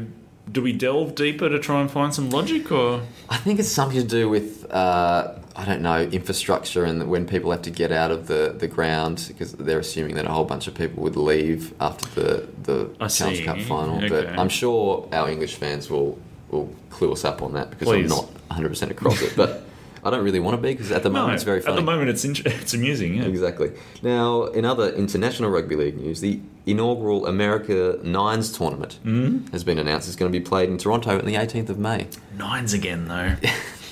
[0.51, 3.99] do we delve deeper to try and find some logic, or I think it's something
[3.99, 8.09] to do with uh, I don't know infrastructure and when people have to get out
[8.11, 11.73] of the, the ground because they're assuming that a whole bunch of people would leave
[11.79, 13.45] after the the Challenge.
[13.45, 13.99] Cup final.
[14.09, 16.17] But I'm sure our English fans will
[16.49, 18.11] will clue us up on that because Please.
[18.11, 19.33] I'm not 100 percent across it.
[19.35, 19.63] But
[20.03, 21.77] I don't really want to be because at the moment it's very funny.
[21.77, 23.15] At the moment, it's int- it's amusing.
[23.15, 23.23] Yeah.
[23.25, 23.71] Exactly.
[24.01, 29.51] Now, in other international rugby league news, the inaugural America Nines tournament Mm-hmm.
[29.51, 30.07] has been announced.
[30.07, 32.07] It's going to be played in Toronto on the 18th of May.
[32.37, 33.35] Nines again, though.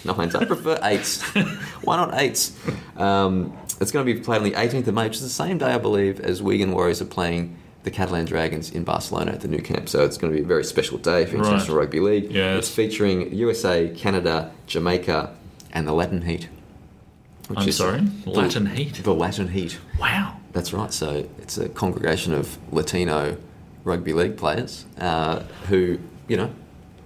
[0.06, 0.36] Nines.
[0.36, 1.22] I prefer eights.
[1.84, 2.58] Why not eights?
[2.98, 5.58] Um, it's going to be played on the 18th of May, which is the same
[5.58, 9.48] day, I believe, as Wigan Warriors are playing the Catalan Dragons in Barcelona at the
[9.48, 9.90] Nou Camp.
[9.90, 12.32] So it's going to be a very special day for International Rugby League.
[12.32, 12.60] Yes.
[12.60, 15.36] It's featuring USA, Canada, Jamaica,
[15.72, 16.48] and the Latin Heat.
[17.48, 18.00] which I'm is, sorry?
[18.28, 18.94] uh, Latin the, Heat?
[19.04, 19.80] The Latin Heat.
[20.00, 20.38] Wow.
[20.54, 20.94] That's right.
[20.94, 23.38] So it's a congregation of Latino
[23.84, 25.40] rugby league players uh,
[25.70, 25.98] who,
[26.28, 26.54] you know,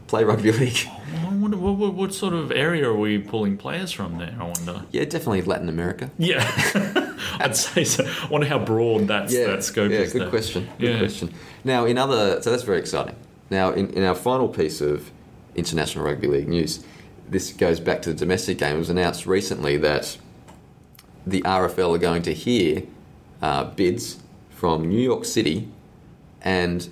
[0.08, 0.78] play rugby league.
[1.16, 4.36] I wonder, what, what, what sort of area are we pulling players from there?
[4.40, 4.84] I wonder.
[4.92, 6.10] Yeah, definitely Latin America.
[6.18, 6.44] Yeah,
[7.40, 8.06] I'd say so.
[8.06, 10.14] I wonder how broad that's, that scope yeah, is.
[10.14, 10.30] good there.
[10.30, 10.70] question.
[10.80, 11.00] Good Yeah.
[11.00, 11.34] question.
[11.64, 13.16] Now, in other, so that's very exciting.
[13.50, 15.12] Now, in, in our final piece of
[15.56, 16.84] international rugby league news,
[17.30, 18.76] this goes back to the domestic game.
[18.76, 20.18] It was announced recently that
[21.26, 22.84] the RFL are going to hear
[23.42, 24.18] uh, bids
[24.50, 25.68] from New York City
[26.42, 26.88] and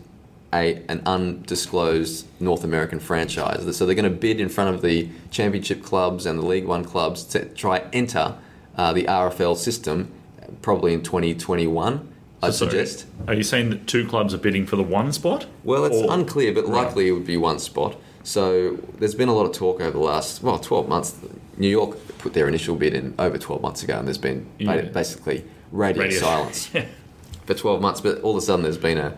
[0.53, 3.75] a an undisclosed North American franchise.
[3.75, 6.85] So they're going to bid in front of the championship clubs and the League One
[6.85, 8.35] clubs to try enter
[8.77, 10.11] uh, the RFL system,
[10.61, 12.09] probably in 2021.
[12.41, 13.05] I suggest.
[13.27, 15.45] Are you saying that two clubs are bidding for the one spot?
[15.63, 16.85] Well, it's Or- unclear, but Right.
[16.85, 17.95] likely it would be one spot.
[18.23, 21.15] So there's been a lot of talk over the last, well, 12 months.
[21.57, 24.81] New York put their initial bid in over 12 months ago, and there's been Yeah.
[24.81, 26.19] basically radio, Radio.
[26.19, 26.85] silence Yeah.
[27.45, 28.01] for 12 months.
[28.01, 29.13] But all of a sudden, there's been a,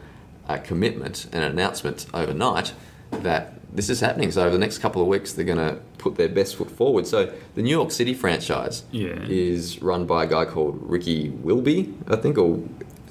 [0.48, 2.74] a commitment and an announcement overnight
[3.12, 4.32] that this is happening.
[4.32, 7.06] So over the next couple of weeks, they're going to put their best foot forward.
[7.08, 9.16] So the New York City franchise Yeah.
[9.28, 12.60] is run by a guy called Ricky Wilby, I think, or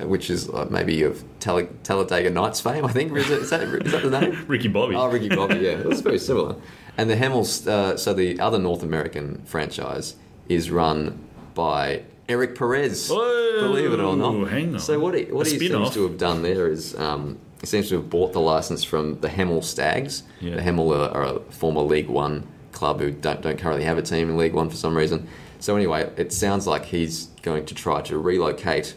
[0.01, 2.85] which is uh, maybe of Tal- Talladega Nights fame.
[2.85, 4.45] I think is, it, is that is that the name?
[4.49, 4.95] Ricky Bobby.
[4.97, 6.57] Oh, Ricky Bobby, yeah, it's very similar.
[6.97, 10.17] And the Hemmels, uh, so the other North American franchise
[10.49, 11.19] is run
[11.55, 13.09] by Eric Perez.
[13.09, 14.49] Believe it or not.
[14.49, 14.81] hang on.
[14.81, 17.89] So what he what A he seems to have done there is um, he seems
[17.91, 20.23] to have bought the license from the Hemel Stags.
[20.41, 20.57] Yeah.
[20.57, 24.03] The Hemel are, are a former League One club who don't don't currently have a
[24.03, 25.29] team in League One for some reason.
[25.61, 28.95] So anyway, it sounds like he's going to try to relocate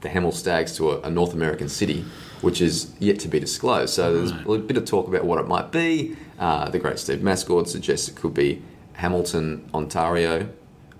[0.00, 2.04] the Hemel Stags to a, a North American city,
[2.40, 3.92] which is yet to be disclosed.
[3.92, 6.16] So there's a bit of talk about what it might be.
[6.38, 8.62] Uh, the great Steve Mascord suggests it could be
[8.94, 10.48] Hamilton, Ontario,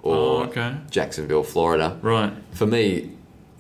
[0.02, 0.74] or Oh, okay.
[0.90, 1.96] Jacksonville, Florida.
[2.02, 2.32] Right.
[2.52, 3.10] For me,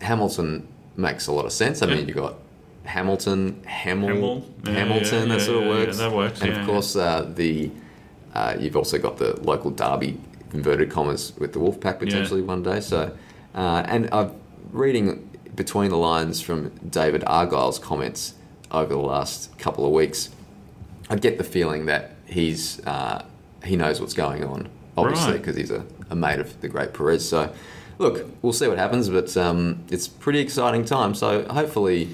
[0.00, 0.66] Hamilton
[0.96, 1.82] makes a lot of sense.
[1.82, 1.94] I Yeah.
[1.96, 2.34] mean, you've got
[2.84, 4.42] Hamilton, Hemel.
[4.64, 5.98] Yeah, Hamilton, yeah, that sort of works.
[5.98, 7.70] that works, And of course, uh, the
[8.34, 10.16] uh, you've also got the local derby,
[10.52, 12.78] inverted commas, with the Wolfpack potentially one day.
[12.80, 13.10] So,
[13.54, 14.32] uh, and I'm
[14.70, 18.34] reading between the lines from David Argyle's comments
[18.70, 20.28] over the last couple of weeks.
[21.10, 23.24] I get the feeling that he's uh,
[23.64, 25.38] he knows what's going on, obviously, Right.
[25.40, 27.28] because he's a, a mate of the great Perez.
[27.28, 27.52] So,
[27.98, 31.14] look, we'll see what happens, but um, it's pretty exciting time.
[31.14, 32.08] So, hopefully,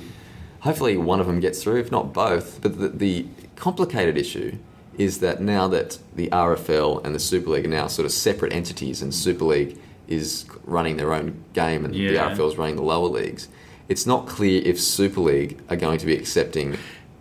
[0.61, 2.61] hopefully one of them gets through, if not both.
[2.63, 3.27] But the, the
[3.57, 4.59] complicated issue
[4.99, 8.53] is that now that the RFL and the Super League are now sort of separate
[8.53, 9.77] entities, and Super League
[10.07, 12.13] is running their own game, and Yeah.
[12.13, 13.49] the RFL is running the lower leagues.
[13.89, 16.77] It's not clear if Super League are going to be accepting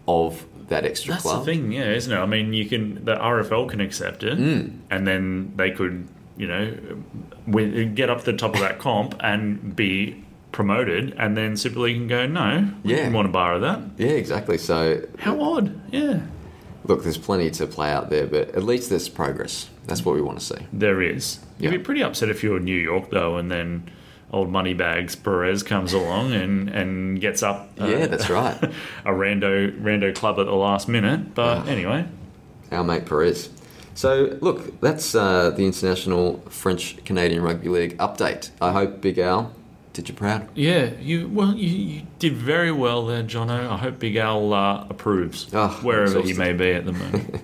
[0.08, 1.46] of that extra That's club.
[1.46, 2.16] the thing, yeah, isn't it?
[2.18, 4.80] I mean, you can the RFL can accept it, Mm.
[4.90, 6.08] and then they could,
[6.38, 6.74] you know,
[7.46, 11.80] wi- get up to the top of that comp and be promoted, and then Super
[11.80, 12.98] League can go, no, we Yeah.
[12.98, 13.80] didn't want to borrow that.
[13.98, 14.58] Yeah, exactly.
[14.58, 16.20] So, How odd, yeah.
[16.86, 19.70] look, there's plenty to play out there, but at least there's progress.
[19.88, 20.68] That's what we want to see.
[20.72, 21.40] There is.
[21.60, 23.90] You'd be pretty upset if you were New York though, and then
[24.32, 27.70] old Moneybags Perez comes along and, and gets up.
[27.80, 28.58] uh, Yeah, that's right.
[29.06, 31.34] a rando rando club at the last minute.
[31.36, 32.06] But anyway,
[32.72, 33.50] Our mate Perez.
[33.96, 38.50] So, look, that's uh, the International French Canadian Rugby League update.
[38.62, 39.54] I hope Big Al
[39.94, 40.48] did you proud.
[40.56, 43.70] yeah, you well you, you did very well there, Jono.
[43.70, 47.42] I hope Big Al uh, approves Oh, wherever he may be at the moment.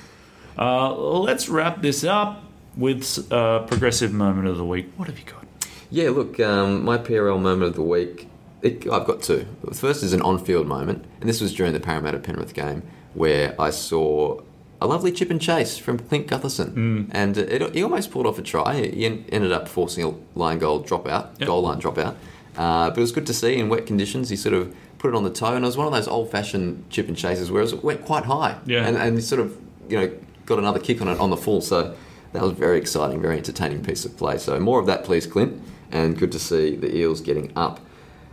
[0.58, 2.44] uh, let's wrap this up
[2.76, 4.92] with uh, progressive moment of the week.
[4.96, 5.44] What have you got?
[5.90, 8.28] Yeah, look, um, my PRL moment of the week,
[8.62, 9.46] it, I've got two.
[9.64, 12.82] The first is an on field moment, and this was during the Parramatta Penrith game
[13.14, 14.40] where I saw
[14.80, 17.08] a lovely chip and chase from Clint Gutherson.
[17.12, 18.86] And it, he almost pulled off a try.
[18.86, 21.46] He en- ended up forcing a line goal dropout, Yep.
[21.48, 22.14] goal line dropout.
[22.56, 24.28] Uh, but it was good to see in wet conditions.
[24.30, 26.30] He sort of put it on the toe, and it was one of those old
[26.30, 28.56] fashioned chip and chases where it went quite high.
[28.66, 28.86] Yeah.
[28.86, 29.56] And, and he sort of,
[29.88, 30.10] you know,
[30.46, 31.60] got another kick on it on the full.
[31.60, 31.94] So
[32.32, 34.38] that was very exciting, very entertaining piece of play.
[34.38, 35.60] So more of that, please, Clint.
[35.90, 37.80] And good to see the Eels getting up.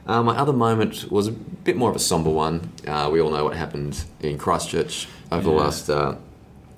[0.08, 2.72] Uh, my other moment was a bit more of a somber one.
[2.88, 6.16] Uh, we all know what happened in Christchurch over the last uh,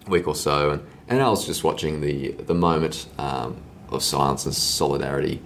[0.08, 3.58] week or so, and, and I was just watching the the moment um,
[3.89, 5.41] of silence and solidarity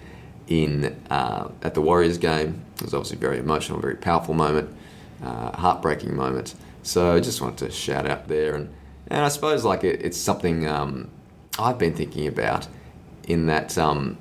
[0.47, 2.61] in uh, at the Warriors game.
[2.75, 4.75] It was obviously very emotional, very powerful moment,
[5.23, 6.55] uh, heartbreaking moment.
[6.83, 8.73] So I just wanted to shout out there, and
[9.07, 11.09] and I suppose like it, it's something um,
[11.59, 12.67] I've been thinking about
[13.27, 13.77] in that.
[13.77, 14.17] Um,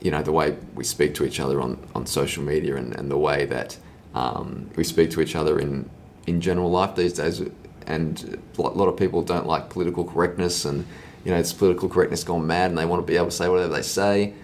[0.00, 3.08] you know the way we speak to each other on, on social media and, and
[3.08, 3.78] the way that
[4.14, 5.88] um, we speak to each other in
[6.26, 7.40] in general life these days.
[7.86, 10.86] And a lot of people don't like political correctness, and
[11.24, 13.48] you know it's political correctness gone mad, and they want to be able to say
[13.48, 14.34] whatever they say.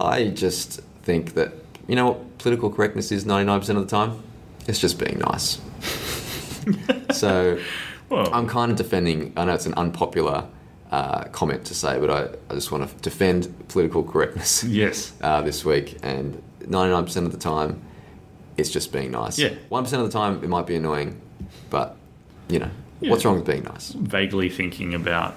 [0.00, 1.52] I just think that
[1.86, 4.22] you know what political correctness is ninety nine percent of the time.
[4.66, 5.60] It's just being nice.
[7.12, 7.58] so
[8.08, 9.32] Well, I'm kind of defending.
[9.36, 10.46] I know it's an unpopular
[10.90, 15.12] uh, comment to say, but I, I just want to defend political correctness yes.
[15.20, 15.98] uh, this week.
[16.02, 17.82] And 99% of the time,
[18.56, 19.38] it's just being nice.
[19.38, 19.54] Yeah.
[19.70, 21.20] 1% of the time, it might be annoying,
[21.70, 21.96] but
[22.48, 22.70] you know,
[23.04, 23.10] Yeah.
[23.10, 23.90] what's wrong with being nice?
[23.92, 25.34] Vaguely thinking about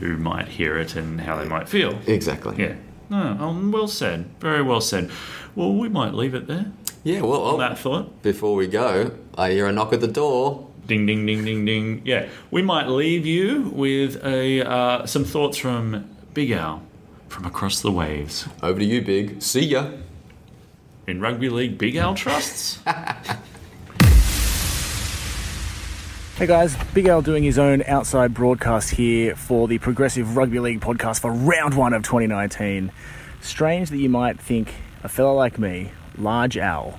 [0.00, 1.98] who might hear it and how they might feel.
[2.06, 2.56] Exactly.
[2.62, 2.74] Yeah.
[3.08, 4.26] No, um, well said.
[4.40, 5.10] Very well said.
[5.54, 6.66] Well, we might leave it there.
[7.02, 7.22] Yeah.
[7.22, 8.22] Well, oh, That thought.
[8.22, 10.68] before we go, I hear a knock at the door.
[10.86, 12.02] Ding, ding, ding, ding, ding.
[12.04, 16.82] Yeah, we might leave you with a uh, some thoughts from Big Al
[17.28, 18.48] from across the waves.
[18.62, 19.40] Over to you, Big.
[19.40, 19.90] See ya.
[21.06, 22.78] In rugby league, Big Al trusts.
[26.40, 30.80] Hey guys, Big Al doing his own outside broadcast here for the Progressive Rugby League
[30.80, 32.90] podcast for round one of 2019.
[33.42, 34.72] Strange that you might think
[35.04, 36.98] a fella like me, Large Al,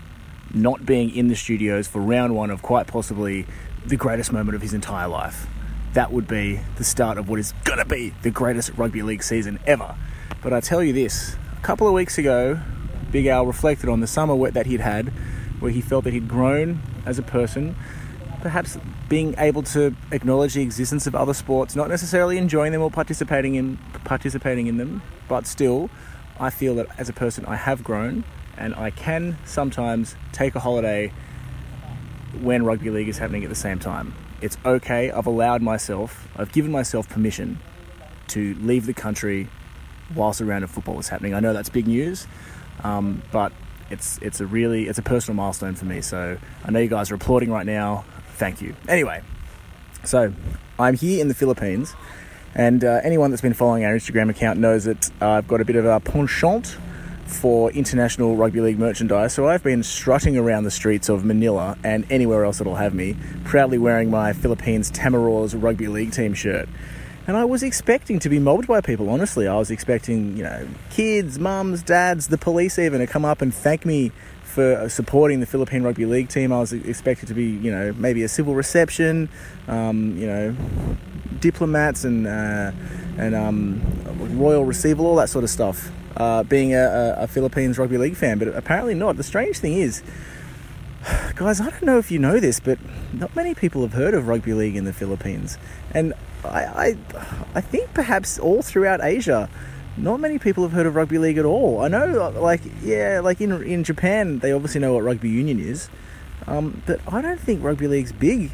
[0.54, 3.48] not being in the studios for round one of quite possibly
[3.84, 5.48] the greatest moment of his entire life.
[5.94, 9.58] That would be the start of what is gonna be the greatest rugby league season
[9.66, 9.96] ever.
[10.44, 12.60] But I tell you this, a couple of weeks ago,
[13.12, 15.08] Big Al reflected on the summer wet that he'd had,
[15.60, 17.76] where he felt that he'd grown as a person,
[18.42, 18.78] perhaps
[19.08, 23.56] being able to acknowledge the existence of other sports, not necessarily enjoying them or participating
[23.56, 25.90] in participating in them, but still,
[26.40, 28.24] I feel that as a person I have grown
[28.58, 31.12] and I can sometimes take a holiday
[32.42, 34.14] when rugby league is happening at the same time.
[34.42, 35.12] It's okay.
[35.12, 37.60] I've allowed myself, I've given myself permission
[38.30, 39.50] to leave the country
[40.16, 41.34] whilst a round of football is happening.
[41.34, 42.28] I know that's big news,
[42.84, 43.52] um, but
[43.90, 46.02] it's it's a really it's a personal milestone for me.
[46.02, 48.06] So I know you guys are applauding right now.
[48.34, 48.76] Thank you.
[48.88, 49.22] Anyway,
[50.04, 50.34] so
[50.80, 51.94] I'm here in the Philippines,
[52.56, 55.76] and uh, anyone that's been following our Instagram account knows that I've got a bit
[55.76, 56.78] of a penchant
[57.32, 59.34] for international rugby league merchandise.
[59.34, 63.16] So I've been strutting around the streets of Manila and anywhere else that'll have me,
[63.46, 66.68] proudly wearing my Philippines Tamaraws rugby league team shirt.
[67.28, 69.48] And I was expecting to be mobbed by people, honestly.
[69.48, 73.54] I was expecting, you know, kids, mums, dads, the police even to come up and
[73.54, 74.12] thank me
[74.52, 76.52] for supporting the Philippine Rugby League team.
[76.52, 79.30] I was expected to be, you know, maybe a civil reception,
[79.68, 80.56] um, you know,
[81.40, 82.72] diplomats and uh,
[83.18, 83.82] and um,
[84.38, 85.92] royal receival, all that sort of stuff.
[86.18, 89.16] Uh, being a, a, a Philippines rugby league fan, but apparently not.
[89.16, 90.04] The strange thing is,
[91.36, 92.78] guys, I don't know if you know this, but
[93.14, 95.58] not many people have heard of rugby league in the Philippines,
[95.92, 96.98] and I, I,
[97.56, 99.50] I think perhaps all throughout Asia,
[99.98, 101.82] not many people have heard of rugby league at all.
[101.82, 105.90] I know, like, yeah, like in in Japan, they obviously know what rugby union is,
[106.48, 108.52] um, but I don't think rugby league's big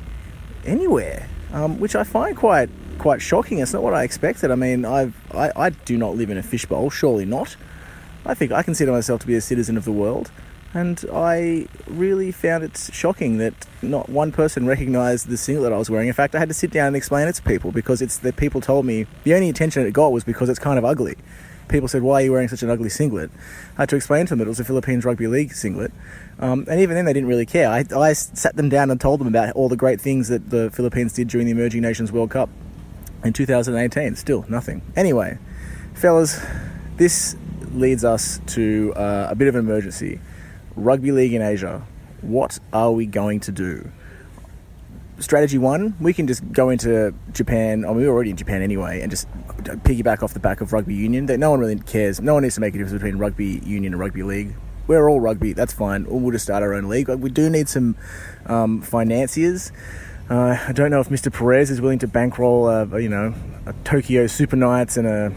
[0.65, 3.59] anywhere, um, which I find quite quite shocking.
[3.59, 4.51] It's not what I expected.
[4.51, 7.55] I mean, I've, I I do not live in a fishbowl, surely not.
[8.25, 10.31] I think I consider myself to be a citizen of the world,
[10.77, 15.89] and I really found it shocking that not one person recognised the singlet I was
[15.89, 16.07] wearing.
[16.07, 18.61] In fact, I had to sit down and explain it to people because it's people
[18.61, 21.15] told me the only attention it got was because it's kind of ugly.
[21.67, 23.31] People said, "Why are you wearing such an ugly singlet?"
[23.75, 25.91] I had to explain to them that it was a Philippines rugby league singlet,
[26.37, 27.69] um, and even then they didn't really care.
[27.69, 30.69] I, I sat them down and told them about all the great things that the
[30.69, 32.49] Philippines did during the Emerging Nations World Cup
[33.23, 34.15] in 2018.
[34.15, 34.83] Still nothing.
[34.95, 35.39] Anyway,
[35.95, 36.39] fellas,
[36.97, 37.35] this
[37.73, 40.19] leads us to uh, a bit of an emergency.
[40.77, 41.85] Rugby league in Asia.
[42.21, 43.91] What are we going to do?
[45.19, 47.81] Strategy one, we can just go into Japan.
[47.81, 51.25] Mean, we're already in Japan anyway, and just piggyback off the back of rugby union.
[51.25, 52.21] That no one really cares.
[52.21, 54.55] No one needs to make a difference between rugby union and rugby league.
[54.85, 55.53] We're all rugby.
[55.53, 56.05] That's fine.
[56.05, 57.09] Or we'll just start our own league.
[57.09, 57.95] We do need some
[58.45, 59.71] um, financiers.
[60.29, 61.33] Uh, I don't know if Mr.
[61.33, 63.33] Perez is willing to bankroll, a, you know,
[63.65, 65.33] a Tokyo Super Knights and a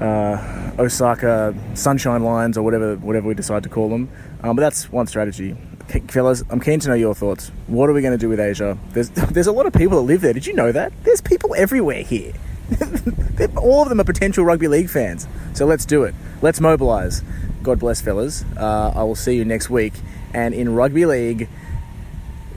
[0.00, 4.08] uh, Osaka Sunshine Lines or whatever whatever we decide to call them.
[4.42, 5.56] Um, but that's one strategy.
[5.84, 7.50] Okay, fellas, I'm keen to know your thoughts.
[7.66, 8.78] What are we going to do with Asia?
[8.90, 10.32] There's there's a lot of people that live there.
[10.32, 10.92] Did you know that?
[11.04, 12.32] There's people everywhere here.
[13.56, 15.26] All of them are potential rugby league fans.
[15.54, 16.14] So let's do it.
[16.42, 17.22] Let's mobilise.
[17.62, 18.44] God bless, fellas.
[18.56, 19.94] Uh, I will see you next week.
[20.34, 21.48] And in rugby league,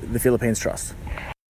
[0.02, 0.94] the Philippines trust.